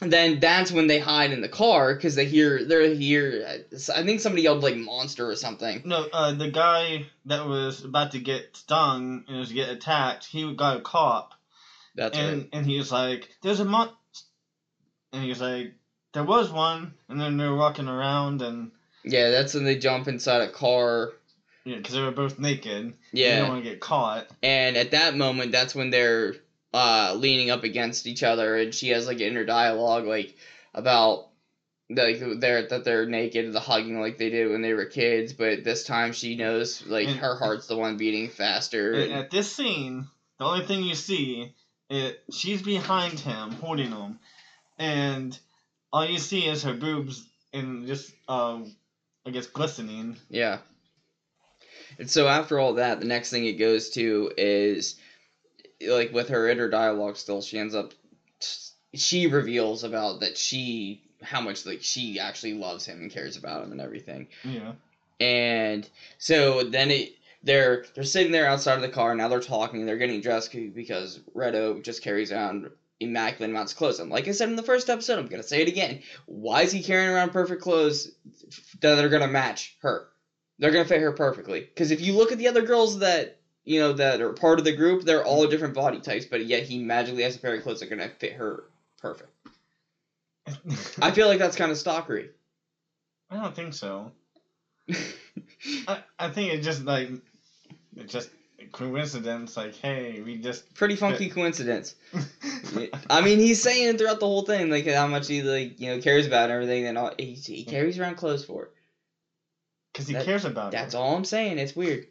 then 0.00 0.38
that's 0.38 0.70
when 0.70 0.86
they 0.86 0.98
hide 0.98 1.32
in 1.32 1.40
the 1.40 1.48
car 1.48 1.94
because 1.94 2.14
they 2.14 2.26
hear 2.26 2.64
they're 2.64 2.94
here. 2.94 3.62
I 3.94 4.02
think 4.04 4.20
somebody 4.20 4.42
yelled 4.42 4.62
like 4.62 4.76
monster 4.76 5.28
or 5.28 5.36
something. 5.36 5.82
No, 5.84 6.06
uh, 6.12 6.32
the 6.32 6.50
guy 6.50 7.06
that 7.26 7.46
was 7.46 7.84
about 7.84 8.12
to 8.12 8.20
get 8.20 8.56
stung 8.56 9.24
and 9.28 9.38
was 9.38 9.52
get 9.52 9.68
attacked, 9.70 10.24
he 10.26 10.54
got 10.54 10.76
a 10.76 10.80
cop, 10.80 11.34
That's 11.96 12.16
and 12.16 12.38
right. 12.42 12.48
and 12.52 12.66
he 12.66 12.78
was 12.78 12.92
like, 12.92 13.28
"There's 13.42 13.60
a 13.60 13.64
mon," 13.64 13.90
and 15.12 15.22
he 15.22 15.28
was 15.30 15.40
like, 15.40 15.74
"There 16.12 16.24
was 16.24 16.50
one," 16.50 16.94
and 17.08 17.20
then 17.20 17.36
they 17.36 17.46
were 17.46 17.56
walking 17.56 17.88
around, 17.88 18.40
and 18.42 18.70
Yeah, 19.04 19.30
that's 19.30 19.54
when 19.54 19.64
they 19.64 19.76
jump 19.76 20.06
inside 20.06 20.42
a 20.42 20.48
car. 20.48 21.12
yeah, 21.64 21.76
because 21.76 21.94
they 21.94 22.00
were 22.02 22.12
both 22.12 22.38
naked. 22.38 22.94
Yeah. 23.12 23.30
They 23.30 23.36
didn't 23.36 23.48
want 23.48 23.64
to 23.64 23.70
get 23.70 23.80
caught. 23.80 24.26
And 24.42 24.76
at 24.76 24.92
that 24.92 25.16
moment, 25.16 25.50
that's 25.52 25.74
when 25.74 25.90
they're 25.90 26.36
uh, 26.74 27.14
leaning 27.16 27.50
up 27.50 27.64
against 27.64 28.06
each 28.06 28.22
other, 28.22 28.56
and 28.56 28.74
she 28.74 28.88
has 28.90 29.06
like 29.06 29.20
inner 29.20 29.44
dialogue 29.44 30.04
like 30.04 30.36
about 30.74 31.28
like 31.90 32.20
they're 32.40 32.68
that 32.68 32.84
they're 32.84 33.06
naked, 33.06 33.52
the 33.52 33.60
hugging 33.60 34.00
like 34.00 34.18
they 34.18 34.30
did 34.30 34.50
when 34.50 34.60
they 34.62 34.74
were 34.74 34.84
kids, 34.84 35.32
but 35.32 35.64
this 35.64 35.84
time 35.84 36.12
she 36.12 36.36
knows 36.36 36.86
like 36.86 37.08
And- 37.08 37.18
her 37.18 37.36
heart's 37.36 37.66
the 37.66 37.76
one 37.76 37.96
beating 37.96 38.28
faster. 38.28 38.92
And 38.92 39.02
and- 39.04 39.12
at 39.14 39.30
this 39.30 39.50
scene, 39.50 40.06
the 40.38 40.44
only 40.44 40.66
thing 40.66 40.82
you 40.84 40.94
see, 40.94 41.54
it 41.88 42.22
she's 42.32 42.62
behind 42.62 43.18
him, 43.18 43.52
holding 43.52 43.90
him, 43.90 44.18
and 44.78 45.38
all 45.92 46.04
you 46.04 46.18
see 46.18 46.46
is 46.46 46.62
her 46.64 46.74
boobs 46.74 47.26
and 47.54 47.86
just 47.86 48.12
um, 48.28 48.76
I 49.24 49.30
guess 49.30 49.46
glistening. 49.46 50.16
Yeah. 50.28 50.58
And 51.98 52.10
so 52.10 52.28
after 52.28 52.58
all 52.58 52.74
that, 52.74 53.00
the 53.00 53.06
next 53.06 53.30
thing 53.30 53.46
it 53.46 53.54
goes 53.54 53.90
to 53.90 54.30
is 54.36 54.96
like 55.86 56.12
with 56.12 56.28
her 56.28 56.48
inner 56.48 56.68
dialogue 56.68 57.16
still, 57.16 57.42
she 57.42 57.58
ends 57.58 57.74
up 57.74 57.92
she 58.94 59.26
reveals 59.26 59.84
about 59.84 60.20
that 60.20 60.38
she 60.38 61.02
how 61.22 61.40
much 61.40 61.66
like 61.66 61.82
she 61.82 62.20
actually 62.20 62.54
loves 62.54 62.86
him 62.86 63.00
and 63.00 63.10
cares 63.10 63.36
about 63.36 63.64
him 63.64 63.72
and 63.72 63.80
everything. 63.80 64.28
Yeah. 64.44 64.72
And 65.20 65.88
so 66.18 66.64
then 66.64 66.90
it 66.90 67.12
they're 67.42 67.84
they're 67.94 68.04
sitting 68.04 68.32
there 68.32 68.46
outside 68.46 68.74
of 68.74 68.82
the 68.82 68.88
car. 68.88 69.14
Now 69.14 69.28
they're 69.28 69.40
talking. 69.40 69.86
They're 69.86 69.96
getting 69.96 70.20
dressed 70.20 70.52
because 70.52 71.20
Retto 71.34 71.82
just 71.82 72.02
carries 72.02 72.32
around 72.32 72.70
immaculate 73.00 73.50
amounts 73.50 73.72
of 73.72 73.78
clothes. 73.78 74.00
And 74.00 74.10
like 74.10 74.26
I 74.28 74.32
said 74.32 74.48
in 74.48 74.56
the 74.56 74.62
first 74.62 74.90
episode, 74.90 75.18
I'm 75.18 75.26
gonna 75.26 75.42
say 75.42 75.62
it 75.62 75.68
again. 75.68 76.02
Why 76.26 76.62
is 76.62 76.72
he 76.72 76.82
carrying 76.82 77.10
around 77.10 77.30
perfect 77.30 77.62
clothes 77.62 78.12
that 78.80 79.04
are 79.04 79.08
gonna 79.08 79.28
match 79.28 79.76
her? 79.82 80.08
They're 80.58 80.72
gonna 80.72 80.84
fit 80.84 81.00
her 81.00 81.12
perfectly. 81.12 81.60
Because 81.60 81.90
if 81.90 82.00
you 82.00 82.14
look 82.14 82.32
at 82.32 82.38
the 82.38 82.48
other 82.48 82.62
girls 82.62 83.00
that 83.00 83.37
you 83.68 83.80
know 83.80 83.92
that 83.92 84.20
are 84.20 84.32
part 84.32 84.58
of 84.58 84.64
the 84.64 84.72
group, 84.74 85.04
they're 85.04 85.24
all 85.24 85.46
different 85.46 85.74
body 85.74 86.00
types, 86.00 86.24
but 86.24 86.44
yet 86.46 86.62
he 86.64 86.78
magically 86.78 87.22
has 87.22 87.36
a 87.36 87.38
pair 87.38 87.54
of 87.54 87.62
clothes 87.62 87.80
that 87.80 87.86
are 87.92 87.96
gonna 87.96 88.08
fit 88.08 88.32
her 88.34 88.64
perfect. 89.00 89.30
I 91.02 91.10
feel 91.10 91.28
like 91.28 91.38
that's 91.38 91.56
kind 91.56 91.70
of 91.70 91.76
stalkery. 91.76 92.30
I 93.30 93.36
don't 93.36 93.54
think 93.54 93.74
so. 93.74 94.12
I, 95.88 96.02
I 96.18 96.30
think 96.30 96.54
it's 96.54 96.64
just 96.64 96.84
like 96.84 97.10
it's 97.96 98.12
just 98.12 98.30
coincidence. 98.72 99.56
Like, 99.56 99.74
hey, 99.76 100.22
we 100.24 100.38
just. 100.38 100.74
Pretty 100.74 100.96
funky 100.96 101.28
coincidence. 101.28 101.94
I 103.10 103.20
mean, 103.20 103.38
he's 103.38 103.62
saying 103.62 103.98
throughout 103.98 104.20
the 104.20 104.26
whole 104.26 104.42
thing, 104.42 104.70
like 104.70 104.86
how 104.86 105.06
much 105.06 105.28
he 105.28 105.42
like 105.42 105.78
you 105.78 105.94
know 105.94 106.00
cares 106.00 106.26
about 106.26 106.50
everything, 106.50 106.86
and 106.86 106.96
all 106.96 107.12
he, 107.18 107.32
he 107.34 107.64
carries 107.64 107.98
around 107.98 108.16
clothes 108.16 108.44
for. 108.44 108.70
Because 109.92 110.06
he 110.08 110.14
That- 110.14 110.24
cares 110.24 110.44
about 110.44 110.72
That's 110.72 110.94
it. 110.94 110.96
all 110.96 111.16
I'm 111.16 111.24
saying. 111.24 111.58
It's 111.58 111.74
weird. 111.76 112.06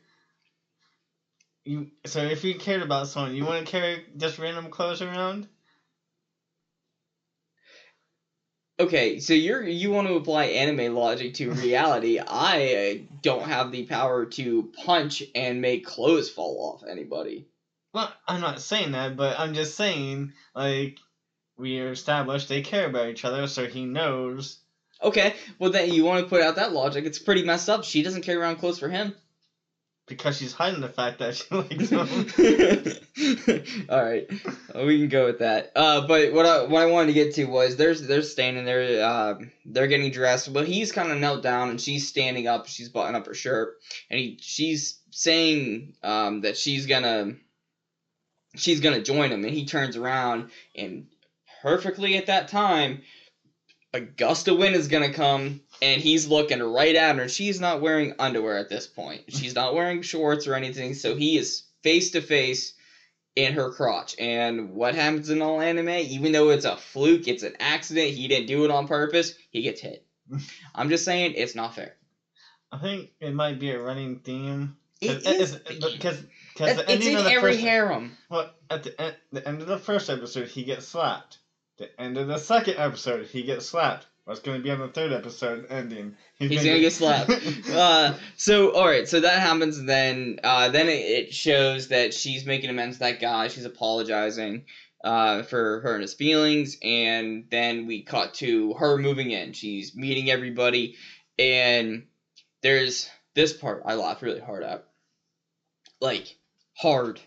You 1.67 1.87
so 2.05 2.21
if 2.21 2.45
you 2.45 2.55
cared 2.55 2.81
about 2.81 3.09
someone, 3.09 3.35
you 3.35 3.43
want 3.43 3.65
to 3.65 3.69
carry 3.69 4.05
just 4.15 4.39
random 4.39 4.69
clothes 4.69 5.01
around? 5.01 5.49
Okay, 8.79 9.19
so 9.19 9.33
you're 9.33 9.67
you 9.67 9.91
want 9.91 10.07
to 10.07 10.15
apply 10.15 10.45
anime 10.45 10.95
logic 10.95 11.33
to 11.35 11.51
reality. 11.51 12.19
I 12.19 13.01
uh, 13.01 13.15
don't 13.21 13.43
have 13.43 13.73
the 13.73 13.83
power 13.83 14.25
to 14.25 14.71
punch 14.85 15.23
and 15.35 15.61
make 15.61 15.85
clothes 15.85 16.29
fall 16.29 16.71
off 16.71 16.87
anybody. 16.87 17.49
Well, 17.93 18.13
I'm 18.25 18.39
not 18.39 18.61
saying 18.61 18.93
that, 18.93 19.17
but 19.17 19.37
I'm 19.37 19.53
just 19.53 19.75
saying 19.75 20.31
like 20.55 20.99
we 21.57 21.81
are 21.81 21.91
established 21.91 22.47
they 22.47 22.61
care 22.61 22.87
about 22.87 23.09
each 23.09 23.25
other, 23.25 23.45
so 23.45 23.67
he 23.67 23.83
knows. 23.83 24.59
Okay, 25.03 25.35
well 25.59 25.71
then 25.71 25.91
you 25.91 26.05
want 26.05 26.23
to 26.23 26.29
put 26.29 26.41
out 26.41 26.55
that 26.55 26.71
logic. 26.71 27.03
It's 27.03 27.19
pretty 27.19 27.43
messed 27.43 27.67
up. 27.67 27.83
She 27.83 28.03
doesn't 28.03 28.21
carry 28.21 28.37
around 28.37 28.55
clothes 28.55 28.79
for 28.79 28.87
him. 28.87 29.13
Because 30.07 30.37
she's 30.37 30.53
hiding 30.53 30.79
the 30.79 30.87
fact 30.87 31.19
that 31.19 31.35
she 31.35 31.43
likes 31.53 31.89
him. 33.57 33.85
All 33.89 34.03
right, 34.03 34.25
uh, 34.73 34.85
we 34.85 34.99
can 34.99 35.09
go 35.09 35.25
with 35.25 35.39
that. 35.39 35.71
Uh, 35.75 36.07
but 36.07 36.31
what 36.31 36.45
I 36.45 36.63
what 36.63 36.81
I 36.81 36.85
wanted 36.85 37.07
to 37.07 37.13
get 37.13 37.35
to 37.35 37.45
was 37.45 37.75
there's 37.75 38.07
they're 38.07 38.21
standing 38.21 38.63
there, 38.63 39.03
uh, 39.03 39.35
they're 39.65 39.87
getting 39.87 40.11
dressed. 40.11 40.53
but 40.53 40.65
he's 40.67 40.93
kind 40.93 41.11
of 41.11 41.17
knelt 41.17 41.43
down 41.43 41.69
and 41.69 41.81
she's 41.81 42.07
standing 42.07 42.47
up. 42.47 42.67
She's 42.67 42.87
buttoning 42.89 43.19
up 43.19 43.27
her 43.27 43.33
shirt, 43.33 43.75
and 44.09 44.19
he 44.19 44.37
she's 44.41 44.99
saying 45.11 45.93
um, 46.03 46.41
that 46.41 46.55
she's 46.57 46.85
gonna 46.85 47.33
she's 48.55 48.79
gonna 48.79 49.01
join 49.01 49.31
him, 49.31 49.43
and 49.43 49.53
he 49.53 49.65
turns 49.65 49.97
around 49.97 50.51
and 50.75 51.07
perfectly 51.61 52.15
at 52.17 52.27
that 52.27 52.47
time. 52.47 53.01
A 53.97 54.01
gust 54.01 54.47
of 54.47 54.59
wind 54.59 54.75
is 54.75 54.87
gonna 54.89 55.11
come, 55.11 55.61
and 55.81 55.99
he's 55.99 56.27
looking 56.27 56.61
right 56.61 56.95
at 56.95 57.15
her. 57.15 57.27
She's 57.27 57.59
not 57.59 57.81
wearing 57.81 58.13
underwear 58.19 58.59
at 58.59 58.69
this 58.69 58.85
point. 58.85 59.23
She's 59.29 59.55
not 59.55 59.73
wearing 59.73 60.03
shorts 60.03 60.45
or 60.45 60.53
anything, 60.53 60.93
so 60.93 61.15
he 61.15 61.35
is 61.35 61.63
face 61.81 62.11
to 62.11 62.21
face 62.21 62.73
in 63.35 63.53
her 63.53 63.71
crotch. 63.71 64.15
And 64.19 64.75
what 64.75 64.93
happens 64.93 65.31
in 65.31 65.41
all 65.41 65.59
anime? 65.61 65.89
Even 65.89 66.31
though 66.31 66.49
it's 66.51 66.65
a 66.65 66.77
fluke, 66.77 67.27
it's 67.27 67.41
an 67.41 67.55
accident, 67.59 68.11
he 68.11 68.27
didn't 68.27 68.45
do 68.45 68.65
it 68.65 68.71
on 68.71 68.87
purpose, 68.87 69.33
he 69.49 69.63
gets 69.63 69.81
hit. 69.81 70.05
I'm 70.75 70.89
just 70.89 71.03
saying, 71.03 71.33
it's 71.35 71.55
not 71.55 71.73
fair. 71.73 71.95
I 72.71 72.77
think 72.77 73.09
it 73.19 73.33
might 73.33 73.59
be 73.59 73.71
a 73.71 73.81
running 73.81 74.19
theme. 74.19 74.77
It 75.01 75.23
Because 75.23 75.25
is. 75.25 75.55
because 75.55 76.19
uh, 76.59 76.83
It's 76.87 77.03
the 77.03 77.09
in 77.11 77.15
of 77.17 77.23
the 77.23 77.31
every 77.31 77.53
first 77.53 77.63
harem. 77.63 78.17
well 78.29 78.51
at 78.69 78.83
the 78.83 79.01
end 79.01 79.15
the 79.31 79.47
end 79.47 79.61
of 79.61 79.67
the 79.67 79.79
first 79.79 80.09
episode 80.11 80.49
he 80.49 80.63
gets 80.65 80.87
slapped. 80.87 81.39
The 81.77 82.01
end 82.01 82.17
of 82.17 82.27
the 82.27 82.37
second 82.37 82.75
episode 82.77 83.27
he 83.27 83.43
gets 83.43 83.67
slapped. 83.67 84.07
What's 84.25 84.41
going 84.41 84.57
to 84.57 84.63
be 84.63 84.71
on 84.71 84.79
the 84.79 84.89
third 84.89 85.13
episode 85.13 85.67
ending? 85.69 86.17
He's 86.37 86.63
gonna 86.63 86.81
get 86.81 86.91
slapped. 86.91 87.31
uh, 87.71 88.15
so 88.35 88.73
all 88.73 88.85
right, 88.85 89.07
so 89.07 89.21
that 89.21 89.39
happens. 89.39 89.81
Then, 89.81 90.39
uh, 90.43 90.67
then 90.67 90.89
it, 90.89 90.99
it 90.99 91.33
shows 91.33 91.87
that 91.89 92.13
she's 92.13 92.45
making 92.45 92.69
amends 92.69 92.97
to 92.97 93.03
that 93.03 93.21
guy. 93.21 93.47
She's 93.47 93.63
apologizing 93.63 94.65
uh, 95.03 95.43
for 95.43 95.79
her 95.81 95.93
and 95.93 96.01
his 96.01 96.13
feelings, 96.13 96.77
and 96.83 97.45
then 97.49 97.87
we 97.87 98.01
cut 98.01 98.33
to 98.35 98.73
her 98.73 98.97
moving 98.97 99.31
in. 99.31 99.53
She's 99.53 99.95
meeting 99.95 100.29
everybody, 100.29 100.95
and 101.39 102.07
there's 102.63 103.09
this 103.33 103.53
part 103.53 103.83
I 103.85 103.95
laughed 103.95 104.23
really 104.23 104.41
hard 104.41 104.63
at, 104.63 104.85
like 106.01 106.35
hard, 106.73 107.21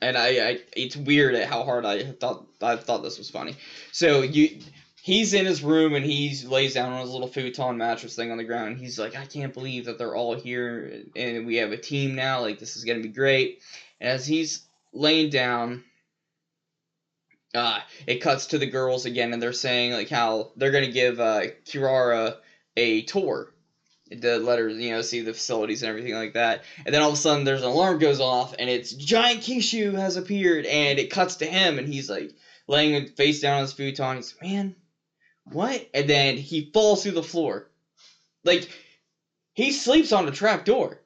and 0.00 0.16
I, 0.16 0.26
I 0.26 0.58
it's 0.76 0.96
weird 0.96 1.34
at 1.34 1.48
how 1.48 1.64
hard 1.64 1.84
I 1.84 2.04
thought 2.12 2.46
I 2.62 2.76
thought 2.76 3.02
this 3.02 3.18
was 3.18 3.30
funny. 3.30 3.56
So 3.92 4.22
you 4.22 4.60
he's 5.02 5.34
in 5.34 5.46
his 5.46 5.62
room 5.62 5.94
and 5.94 6.04
he 6.04 6.36
lays 6.46 6.74
down 6.74 6.92
on 6.92 7.00
his 7.00 7.10
little 7.10 7.28
futon 7.28 7.78
mattress 7.78 8.14
thing 8.14 8.30
on 8.30 8.38
the 8.38 8.44
ground. 8.44 8.78
He's 8.78 8.98
like, 8.98 9.16
I 9.16 9.24
can't 9.24 9.54
believe 9.54 9.86
that 9.86 9.98
they're 9.98 10.14
all 10.14 10.34
here 10.34 11.02
and 11.16 11.46
we 11.46 11.56
have 11.56 11.72
a 11.72 11.76
team 11.76 12.14
now. 12.14 12.40
Like 12.40 12.58
this 12.58 12.76
is 12.76 12.84
gonna 12.84 13.00
be 13.00 13.08
great. 13.08 13.60
And 14.00 14.10
as 14.10 14.26
he's 14.26 14.66
laying 14.92 15.30
down, 15.30 15.84
uh, 17.54 17.80
it 18.06 18.16
cuts 18.16 18.46
to 18.46 18.58
the 18.58 18.66
girls 18.66 19.06
again, 19.06 19.32
and 19.32 19.42
they're 19.42 19.52
saying 19.52 19.92
like 19.92 20.10
how 20.10 20.52
they're 20.56 20.70
gonna 20.70 20.92
give 20.92 21.18
uh, 21.18 21.42
Kirara 21.64 22.36
a 22.76 23.02
tour 23.02 23.50
to 24.10 24.38
let 24.38 24.58
her, 24.58 24.68
you 24.68 24.90
know, 24.90 25.02
see 25.02 25.20
the 25.20 25.34
facilities 25.34 25.82
and 25.82 25.90
everything 25.90 26.14
like 26.14 26.34
that. 26.34 26.64
And 26.84 26.94
then 26.94 27.02
all 27.02 27.08
of 27.08 27.14
a 27.14 27.18
sudden, 27.18 27.44
there's 27.44 27.62
an 27.62 27.68
alarm 27.68 27.98
goes 27.98 28.20
off, 28.20 28.54
and 28.58 28.68
it's 28.68 28.92
giant 28.92 29.40
Kishu 29.40 29.94
has 29.94 30.16
appeared, 30.16 30.66
and 30.66 30.98
it 30.98 31.10
cuts 31.10 31.36
to 31.36 31.46
him, 31.46 31.78
and 31.78 31.88
he's 31.88 32.08
like 32.08 32.32
laying 32.66 33.06
face 33.08 33.40
down 33.40 33.56
on 33.56 33.60
his 33.62 33.72
futon. 33.72 34.16
He's 34.16 34.34
like, 34.34 34.50
man, 34.50 34.76
what? 35.44 35.88
And 35.94 36.08
then 36.08 36.36
he 36.36 36.70
falls 36.72 37.02
through 37.02 37.12
the 37.12 37.22
floor, 37.22 37.70
like 38.44 38.68
he 39.54 39.72
sleeps 39.72 40.12
on 40.12 40.28
a 40.28 40.32
trap 40.32 40.64
door. 40.64 41.00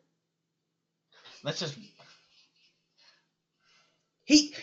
Let's 1.42 1.60
just 1.60 1.76
He. 4.24 4.54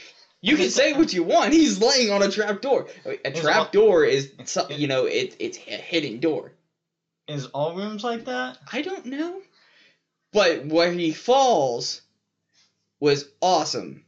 You 0.42 0.56
can 0.56 0.70
say 0.70 0.94
what 0.94 1.12
you 1.12 1.24
want. 1.24 1.52
He's 1.52 1.82
laying 1.82 2.12
on 2.12 2.24
a 2.24 2.32
trap 2.32 2.62
door. 2.62 2.88
A 3.26 3.32
trap 3.32 3.74
door 3.74 4.06
is, 4.06 4.32
you 4.70 4.88
know, 4.88 5.06
it, 5.06 5.36
it's 5.38 5.58
a 5.58 5.72
hidden 5.72 6.22
door. 6.22 6.54
Is 7.30 7.46
all 7.48 7.76
rooms 7.76 8.04
like 8.04 8.26
that. 8.26 8.58
I 8.72 8.82
don't 8.82 9.06
know. 9.06 9.42
But 10.34 10.66
where 10.66 10.92
he 10.92 11.12
falls 11.12 12.02
was 13.00 13.30
awesome. 13.42 14.04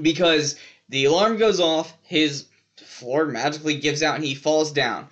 Because 0.00 0.56
the 0.88 1.06
alarm 1.06 1.38
goes 1.38 1.60
off, 1.60 1.96
his 2.02 2.46
floor 2.76 3.26
magically 3.26 3.78
gives 3.78 4.02
out, 4.02 4.14
and 4.14 4.24
he 4.24 4.34
falls 4.34 4.70
down. 4.70 5.08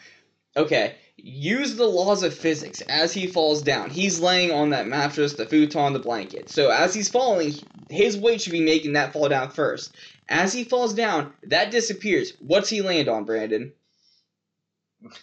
Okay, 0.56 0.94
use 1.16 1.74
the 1.74 1.86
laws 1.86 2.22
of 2.22 2.34
physics 2.34 2.80
as 2.82 3.12
he 3.12 3.26
falls 3.26 3.62
down. 3.62 3.90
He's 3.90 4.20
laying 4.20 4.52
on 4.52 4.70
that 4.70 4.86
mattress, 4.86 5.34
the 5.34 5.46
futon, 5.46 5.92
the 5.92 5.98
blanket. 5.98 6.48
So 6.48 6.70
as 6.70 6.94
he's 6.94 7.08
falling, 7.08 7.54
his 7.90 8.16
weight 8.16 8.40
should 8.40 8.52
be 8.52 8.64
making 8.64 8.92
that 8.92 9.12
fall 9.12 9.28
down 9.28 9.50
first. 9.50 9.94
As 10.28 10.52
he 10.52 10.64
falls 10.64 10.94
down, 10.94 11.32
that 11.44 11.70
disappears. 11.70 12.34
What's 12.40 12.68
he 12.68 12.82
land 12.82 13.08
on, 13.08 13.24
Brandon? 13.24 13.72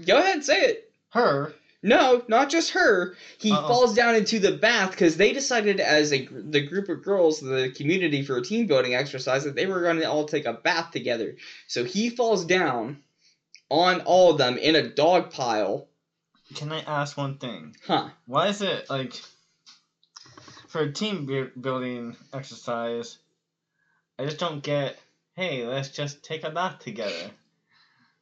Go 0.04 0.18
ahead, 0.18 0.44
say 0.44 0.60
it. 0.60 0.92
Her. 1.10 1.54
No, 1.82 2.22
not 2.26 2.50
just 2.50 2.72
her. 2.72 3.14
He 3.38 3.52
Uh-oh. 3.52 3.68
falls 3.68 3.94
down 3.94 4.16
into 4.16 4.40
the 4.40 4.52
bath 4.52 4.90
because 4.90 5.16
they 5.16 5.32
decided, 5.32 5.78
as 5.78 6.12
a 6.12 6.26
the 6.26 6.66
group 6.66 6.88
of 6.88 7.04
girls, 7.04 7.40
the 7.40 7.72
community 7.76 8.22
for 8.22 8.36
a 8.36 8.42
team 8.42 8.66
building 8.66 8.94
exercise, 8.94 9.44
that 9.44 9.54
they 9.54 9.66
were 9.66 9.82
going 9.82 9.98
to 9.98 10.10
all 10.10 10.24
take 10.24 10.46
a 10.46 10.52
bath 10.54 10.90
together. 10.90 11.36
So 11.68 11.84
he 11.84 12.10
falls 12.10 12.44
down 12.44 13.02
on 13.70 14.00
all 14.00 14.32
of 14.32 14.38
them 14.38 14.58
in 14.58 14.74
a 14.74 14.88
dog 14.88 15.30
pile. 15.30 15.88
Can 16.54 16.72
I 16.72 16.80
ask 16.80 17.16
one 17.16 17.38
thing? 17.38 17.76
Huh? 17.86 18.08
Why 18.26 18.48
is 18.48 18.62
it 18.62 18.88
like 18.90 19.14
for 20.68 20.80
a 20.80 20.92
team 20.92 21.26
bu- 21.26 21.50
building 21.60 22.16
exercise? 22.32 23.18
I 24.18 24.24
just 24.24 24.38
don't 24.38 24.62
get. 24.62 24.98
Hey, 25.34 25.64
let's 25.66 25.90
just 25.90 26.24
take 26.24 26.42
a 26.44 26.50
bath 26.50 26.78
together. 26.80 27.30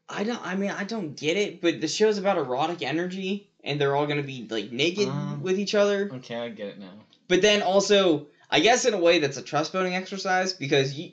I 0.09 0.25
don't. 0.25 0.45
I 0.47 0.55
mean, 0.57 0.71
I 0.71 0.85
don't 0.85 1.17
get 1.17 1.37
it. 1.37 1.61
But 1.61 1.81
the 1.81 1.89
show's 1.89 2.19
about 2.19 2.37
erotic 2.39 2.83
energy, 2.83 3.49
and 3.63 3.81
they're 3.81 3.97
all 3.97 4.07
going 4.07 4.21
to 4.21 4.27
be 4.27 4.47
like 4.51 4.71
naked 4.73 5.09
Uh. 5.09 5.37
with 5.41 5.59
each 5.59 5.75
other. 5.75 6.11
Okay, 6.15 6.37
I 6.37 6.49
get 6.51 6.69
it 6.69 6.79
now. 6.79 6.93
But 7.29 7.41
then 7.43 7.63
also, 7.63 8.27
I 8.51 8.61
guess 8.61 8.85
in 8.85 8.93
a 8.95 8.99
way 8.99 9.19
that's 9.19 9.39
a 9.39 9.43
trust 9.43 9.73
building 9.73 9.95
exercise 9.95 10.53
because 10.53 10.93
you, 10.93 11.13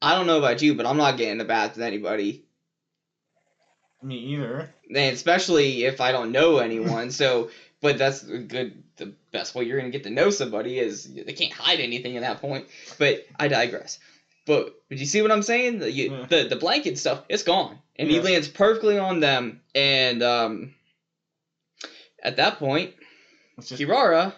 I 0.00 0.14
don't 0.14 0.26
know 0.28 0.38
about 0.38 0.62
you, 0.62 0.74
but 0.74 0.86
I'm 0.86 0.96
not 0.96 1.16
getting 1.16 1.32
in 1.32 1.38
the 1.38 1.44
bath 1.44 1.74
with 1.76 1.82
anybody. 1.84 2.44
Me 4.00 4.16
either. 4.16 4.70
and 4.88 4.96
especially 5.12 5.82
if 5.84 6.00
I 6.00 6.12
don't 6.12 6.30
know 6.30 6.58
anyone. 6.58 7.10
so, 7.10 7.50
but 7.80 7.98
that's 7.98 8.22
a 8.22 8.38
good. 8.38 8.84
The 8.96 9.12
best 9.32 9.54
way 9.56 9.64
you're 9.64 9.78
gonna 9.78 9.90
get 9.90 10.04
to 10.04 10.10
know 10.10 10.30
somebody 10.30 10.78
is 10.78 11.04
they 11.12 11.32
can't 11.32 11.52
hide 11.52 11.80
anything 11.80 12.16
at 12.16 12.22
that 12.22 12.40
point. 12.40 12.66
But 12.98 13.26
I 13.38 13.48
digress. 13.48 13.98
But 14.46 14.74
did 14.88 14.98
you 15.00 15.06
see 15.06 15.20
what 15.20 15.30
I'm 15.32 15.42
saying? 15.42 15.80
The 15.80 15.90
you, 15.90 16.10
Yeah. 16.12 16.26
the, 16.26 16.44
the 16.48 16.56
blanket 16.56 16.96
stuff, 16.98 17.22
it's 17.28 17.42
gone, 17.42 17.78
and 17.98 18.10
he 18.10 18.20
lands 18.20 18.48
perfectly 18.48 18.98
on 18.98 19.20
them. 19.20 19.60
And 19.74 20.22
um, 20.22 20.74
at 22.22 22.36
that 22.36 22.58
point, 22.58 22.94
It's 23.56 23.68
just 23.68 23.82
Kirara. 23.82 24.32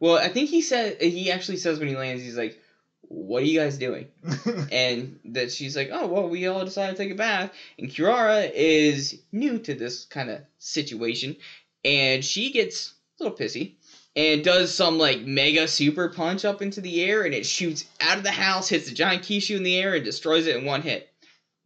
Well, 0.00 0.16
I 0.16 0.28
think 0.28 0.48
he 0.48 0.62
said 0.62 1.00
he 1.02 1.30
actually 1.30 1.56
says 1.58 1.78
when 1.78 1.88
he 1.88 1.96
lands, 1.96 2.22
he's 2.22 2.36
like, 2.36 2.56
"What 3.02 3.42
are 3.42 3.46
you 3.46 3.58
guys 3.58 3.78
doing?" 3.78 4.06
and 4.72 5.18
that 5.26 5.50
she's 5.50 5.76
like, 5.76 5.90
"Oh 5.92 6.06
well, 6.06 6.28
we 6.28 6.46
all 6.46 6.64
decided 6.64 6.96
to 6.96 7.02
take 7.02 7.12
a 7.12 7.16
bath." 7.16 7.50
And 7.78 7.90
Kirara 7.90 8.50
is 8.54 9.18
new 9.32 9.58
to 9.60 9.74
this 9.74 10.04
kind 10.04 10.30
of 10.30 10.40
situation, 10.58 11.36
and 11.84 12.24
she 12.24 12.50
gets 12.52 12.94
a 13.20 13.24
little 13.24 13.36
pissy 13.36 13.74
and 14.14 14.44
does 14.44 14.72
some 14.74 14.98
like 14.98 15.20
mega 15.20 15.66
super 15.66 16.08
punch 16.08 16.44
up 16.44 16.62
into 16.62 16.80
the 16.80 17.02
air, 17.02 17.24
and 17.24 17.34
it 17.34 17.44
shoots 17.44 17.84
out 18.00 18.18
of 18.18 18.24
the 18.24 18.30
house, 18.30 18.68
hits 18.68 18.86
the 18.86 18.94
giant 18.94 19.24
Kishu 19.24 19.56
in 19.56 19.64
the 19.64 19.76
air, 19.76 19.94
and 19.94 20.04
destroys 20.04 20.46
it 20.46 20.56
in 20.56 20.64
one 20.64 20.82
hit. 20.82 21.07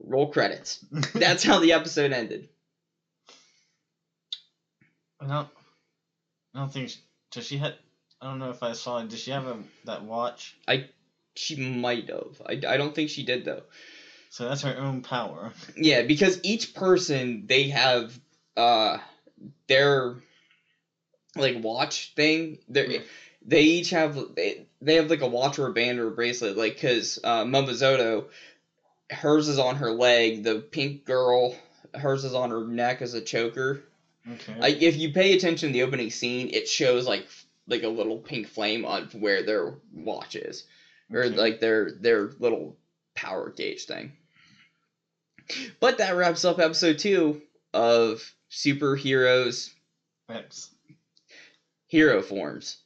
Roll 0.05 0.31
credits. 0.33 0.85
That's 1.15 1.45
how 1.45 1.59
the 1.59 1.73
episode 1.73 2.13
ended. 2.13 2.49
I 5.21 5.27
don't. 5.27 5.49
I 6.55 6.59
don't 6.59 6.73
think. 6.73 6.91
She, 6.91 7.01
does 7.31 7.47
she 7.47 7.59
had? 7.59 7.75
I 8.21 8.27
don't 8.27 8.39
know 8.39 8.51
if 8.51 8.63
I 8.63 8.73
saw 8.73 8.99
it. 8.99 9.09
Does 9.09 9.21
she 9.21 9.31
have 9.31 9.47
a, 9.47 9.57
that 9.85 10.05
watch? 10.05 10.57
I. 10.67 10.89
She 11.35 11.57
might 11.57 12.11
have. 12.11 12.43
I, 12.47 12.53
I 12.53 12.77
don't 12.77 12.95
think 12.95 13.09
she 13.11 13.25
did 13.25 13.45
though. 13.45 13.63
So 14.31 14.49
that's 14.49 14.63
her 14.63 14.77
own 14.79 15.03
power. 15.03 15.53
Yeah, 15.77 16.03
because 16.03 16.41
each 16.43 16.75
person 16.75 17.45
they 17.47 17.69
have 17.69 18.19
uh 18.57 18.99
their 19.69 20.17
like 21.37 21.63
watch 21.63 22.13
thing. 22.15 22.59
They 22.69 22.87
Yeah. 22.87 23.01
they 23.45 23.63
each 23.63 23.91
have 23.91 24.19
they, 24.35 24.67
they 24.81 24.97
have 24.97 25.11
like 25.11 25.23
a 25.23 25.27
watch 25.27 25.59
or 25.59 25.67
a 25.67 25.73
band 25.73 25.99
or 25.99 26.09
a 26.09 26.13
bracelet. 26.13 26.57
Like 26.57 26.75
because 26.75 27.19
uh, 27.23 27.45
Momozoto, 27.45 28.27
hers 29.13 29.49
is 29.49 29.59
on 29.59 29.77
her 29.77 29.91
leg. 29.93 30.43
The 30.45 30.61
pink 30.61 31.05
girl, 31.05 31.55
hers 31.95 32.25
is 32.25 32.35
on 32.35 32.51
her 32.51 32.65
neck 32.67 33.03
as 33.03 33.15
a 33.15 33.21
choker. 33.21 33.83
Okay. 34.31 34.59
Like 34.59 34.83
if 34.83 34.97
you 34.97 35.13
pay 35.13 35.35
attention 35.35 35.69
to 35.69 35.73
the 35.73 35.83
opening 35.83 36.11
scene, 36.11 36.51
it 36.53 36.69
shows 36.69 37.07
like 37.07 37.27
like 37.69 37.83
a 37.83 37.89
little 37.89 38.19
pink 38.19 38.49
flame 38.49 38.85
on 38.85 39.05
where 39.13 39.43
their 39.45 39.75
watch 39.93 40.35
is 40.37 40.65
or 41.13 41.25
Okay. 41.25 41.37
like 41.37 41.61
their 41.61 41.93
their 41.93 42.31
little 42.39 42.77
power 43.15 43.51
gauge 43.51 43.85
thing. 43.85 44.13
But 45.81 45.99
that 45.99 46.17
wraps 46.17 46.45
up 46.45 46.59
episode 46.61 46.99
two 46.99 47.43
of 47.75 48.23
superheroes 48.51 49.71
X. 50.29 50.71
hero 51.89 52.23
forms. 52.23 52.79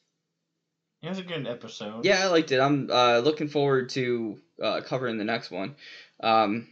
It 1.02 1.08
was 1.10 1.18
a 1.18 1.22
good 1.22 1.46
episode. 1.46 2.04
Yeah, 2.04 2.24
I 2.24 2.26
liked 2.28 2.50
it. 2.50 2.58
I'm 2.58 2.90
uh, 2.90 3.18
looking 3.18 3.48
forward 3.48 3.90
to 3.90 4.40
uh, 4.60 4.80
covering 4.80 5.18
the 5.18 5.24
next 5.24 5.50
one. 5.50 5.76
Um, 6.20 6.66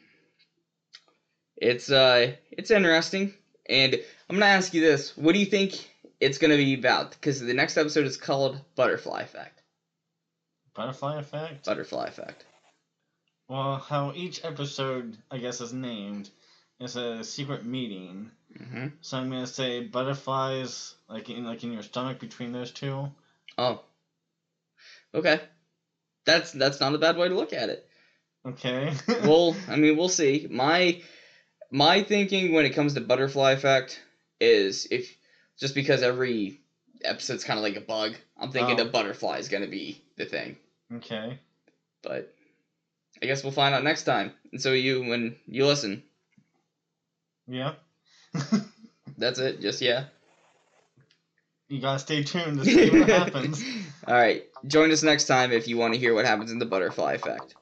it's 1.56 1.90
uh, 1.90 2.32
it's 2.50 2.70
interesting, 2.70 3.32
and 3.68 3.94
I'm 4.28 4.36
gonna 4.36 4.46
ask 4.46 4.74
you 4.74 4.80
this: 4.80 5.16
What 5.16 5.32
do 5.32 5.38
you 5.38 5.46
think 5.46 5.74
it's 6.20 6.38
gonna 6.38 6.56
be 6.56 6.74
about? 6.74 7.12
Because 7.12 7.40
the 7.40 7.54
next 7.54 7.76
episode 7.76 8.06
is 8.06 8.16
called 8.16 8.60
Butterfly 8.74 9.22
Effect. 9.22 9.62
Butterfly 10.74 11.18
effect. 11.18 11.66
Butterfly 11.66 12.06
Effect. 12.06 12.44
Well, 13.48 13.76
how 13.76 14.12
each 14.14 14.44
episode, 14.44 15.16
I 15.30 15.38
guess, 15.38 15.60
is 15.60 15.72
named 15.72 16.30
is 16.80 16.96
a 16.96 17.22
secret 17.22 17.64
meeting. 17.64 18.30
hmm 18.58 18.86
So 19.00 19.18
I'm 19.18 19.30
gonna 19.30 19.46
say 19.46 19.80
butterflies, 19.80 20.94
like 21.08 21.30
in 21.30 21.44
like 21.44 21.62
in 21.62 21.72
your 21.72 21.82
stomach 21.82 22.18
between 22.18 22.52
those 22.52 22.72
two. 22.72 23.08
Oh. 23.56 23.82
Okay. 25.14 25.40
That's 26.24 26.52
that's 26.52 26.80
not 26.80 26.94
a 26.94 26.98
bad 26.98 27.16
way 27.16 27.28
to 27.28 27.34
look 27.34 27.52
at 27.52 27.68
it. 27.68 27.86
Okay. 28.46 28.92
well, 29.24 29.56
I 29.68 29.76
mean, 29.76 29.96
we'll 29.96 30.08
see. 30.08 30.46
My 30.50 31.00
my 31.70 32.02
thinking 32.02 32.52
when 32.52 32.64
it 32.66 32.70
comes 32.70 32.94
to 32.94 33.00
butterfly 33.00 33.52
effect 33.52 34.00
is 34.40 34.86
if 34.90 35.16
just 35.58 35.74
because 35.74 36.02
every 36.02 36.60
episode's 37.02 37.44
kind 37.44 37.58
of 37.58 37.62
like 37.62 37.76
a 37.76 37.80
bug, 37.80 38.14
I'm 38.38 38.50
thinking 38.52 38.78
Oh. 38.78 38.84
the 38.84 38.90
butterfly 38.90 39.38
is 39.38 39.48
gonna 39.48 39.66
be 39.68 40.02
the 40.16 40.24
thing. 40.26 40.56
okay. 40.96 41.38
But 42.02 42.34
I 43.22 43.26
guess 43.26 43.42
we'll 43.42 43.52
find 43.52 43.74
out 43.74 43.82
next 43.84 44.04
time. 44.04 44.32
And 44.52 44.60
so 44.60 44.72
you, 44.72 45.00
when 45.04 45.36
you 45.46 45.64
listen, 45.66 46.02
Yeah. 47.48 47.74
that's 49.18 49.38
it. 49.38 49.60
Just 49.62 49.80
yeah. 49.80 50.04
you 51.68 51.80
gotta 51.80 51.98
stay 51.98 52.22
tuned 52.24 52.58
to 52.58 52.64
see 52.64 52.90
what 52.90 53.08
happens. 53.20 53.64
All 54.06 54.14
right. 54.14 54.44
Join 54.66 54.90
us 54.90 55.02
next 55.02 55.24
time 55.26 55.52
if 55.52 55.66
you 55.68 55.76
want 55.78 55.94
to 55.94 56.00
hear 56.00 56.12
what 56.14 56.26
happens 56.26 56.50
in 56.52 56.58
the 56.58 56.66
butterfly 56.66 57.14
effect. 57.14 57.54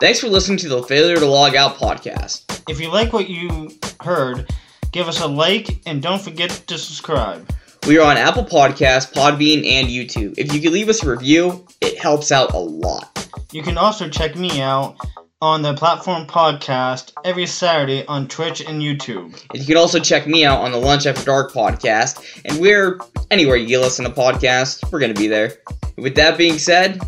Thanks 0.00 0.20
for 0.20 0.28
listening 0.28 0.58
to 0.58 0.68
the 0.68 0.84
Failure 0.84 1.16
to 1.16 1.26
Log 1.26 1.56
Out 1.56 1.74
podcast. 1.74 2.62
If 2.68 2.80
you 2.80 2.88
like 2.88 3.12
what 3.12 3.28
you 3.28 3.68
heard, 4.00 4.48
give 4.92 5.08
us 5.08 5.20
a 5.20 5.26
like 5.26 5.80
and 5.86 6.00
don't 6.00 6.22
forget 6.22 6.50
to 6.50 6.78
subscribe. 6.78 7.50
We 7.84 7.98
are 7.98 8.08
on 8.08 8.16
Apple 8.16 8.44
Podcasts, 8.44 9.12
Podbean, 9.12 9.66
and 9.66 9.88
YouTube. 9.88 10.38
If 10.38 10.54
you 10.54 10.60
could 10.60 10.70
leave 10.70 10.88
us 10.88 11.02
a 11.02 11.10
review, 11.10 11.66
it 11.80 11.98
helps 11.98 12.30
out 12.30 12.54
a 12.54 12.58
lot. 12.58 13.28
You 13.50 13.60
can 13.60 13.76
also 13.76 14.08
check 14.08 14.36
me 14.36 14.60
out 14.60 14.96
on 15.42 15.62
the 15.62 15.74
Platform 15.74 16.28
Podcast 16.28 17.12
every 17.24 17.46
Saturday 17.46 18.06
on 18.06 18.28
Twitch 18.28 18.60
and 18.60 18.80
YouTube. 18.80 19.44
And 19.50 19.60
you 19.60 19.66
can 19.66 19.76
also 19.76 19.98
check 19.98 20.28
me 20.28 20.44
out 20.44 20.60
on 20.60 20.70
the 20.70 20.78
Lunch 20.78 21.06
After 21.06 21.24
Dark 21.24 21.52
podcast. 21.52 22.40
And 22.44 22.60
we're 22.60 23.00
anywhere 23.32 23.56
you 23.56 23.80
listen 23.80 24.04
to 24.04 24.12
podcasts, 24.12 24.80
we're 24.92 25.00
going 25.00 25.12
to 25.12 25.20
be 25.20 25.26
there. 25.26 25.54
With 25.96 26.14
that 26.14 26.38
being 26.38 26.60
said, 26.60 27.02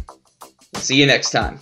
see 0.75 0.97
you 0.97 1.07
next 1.07 1.31
time. 1.31 1.61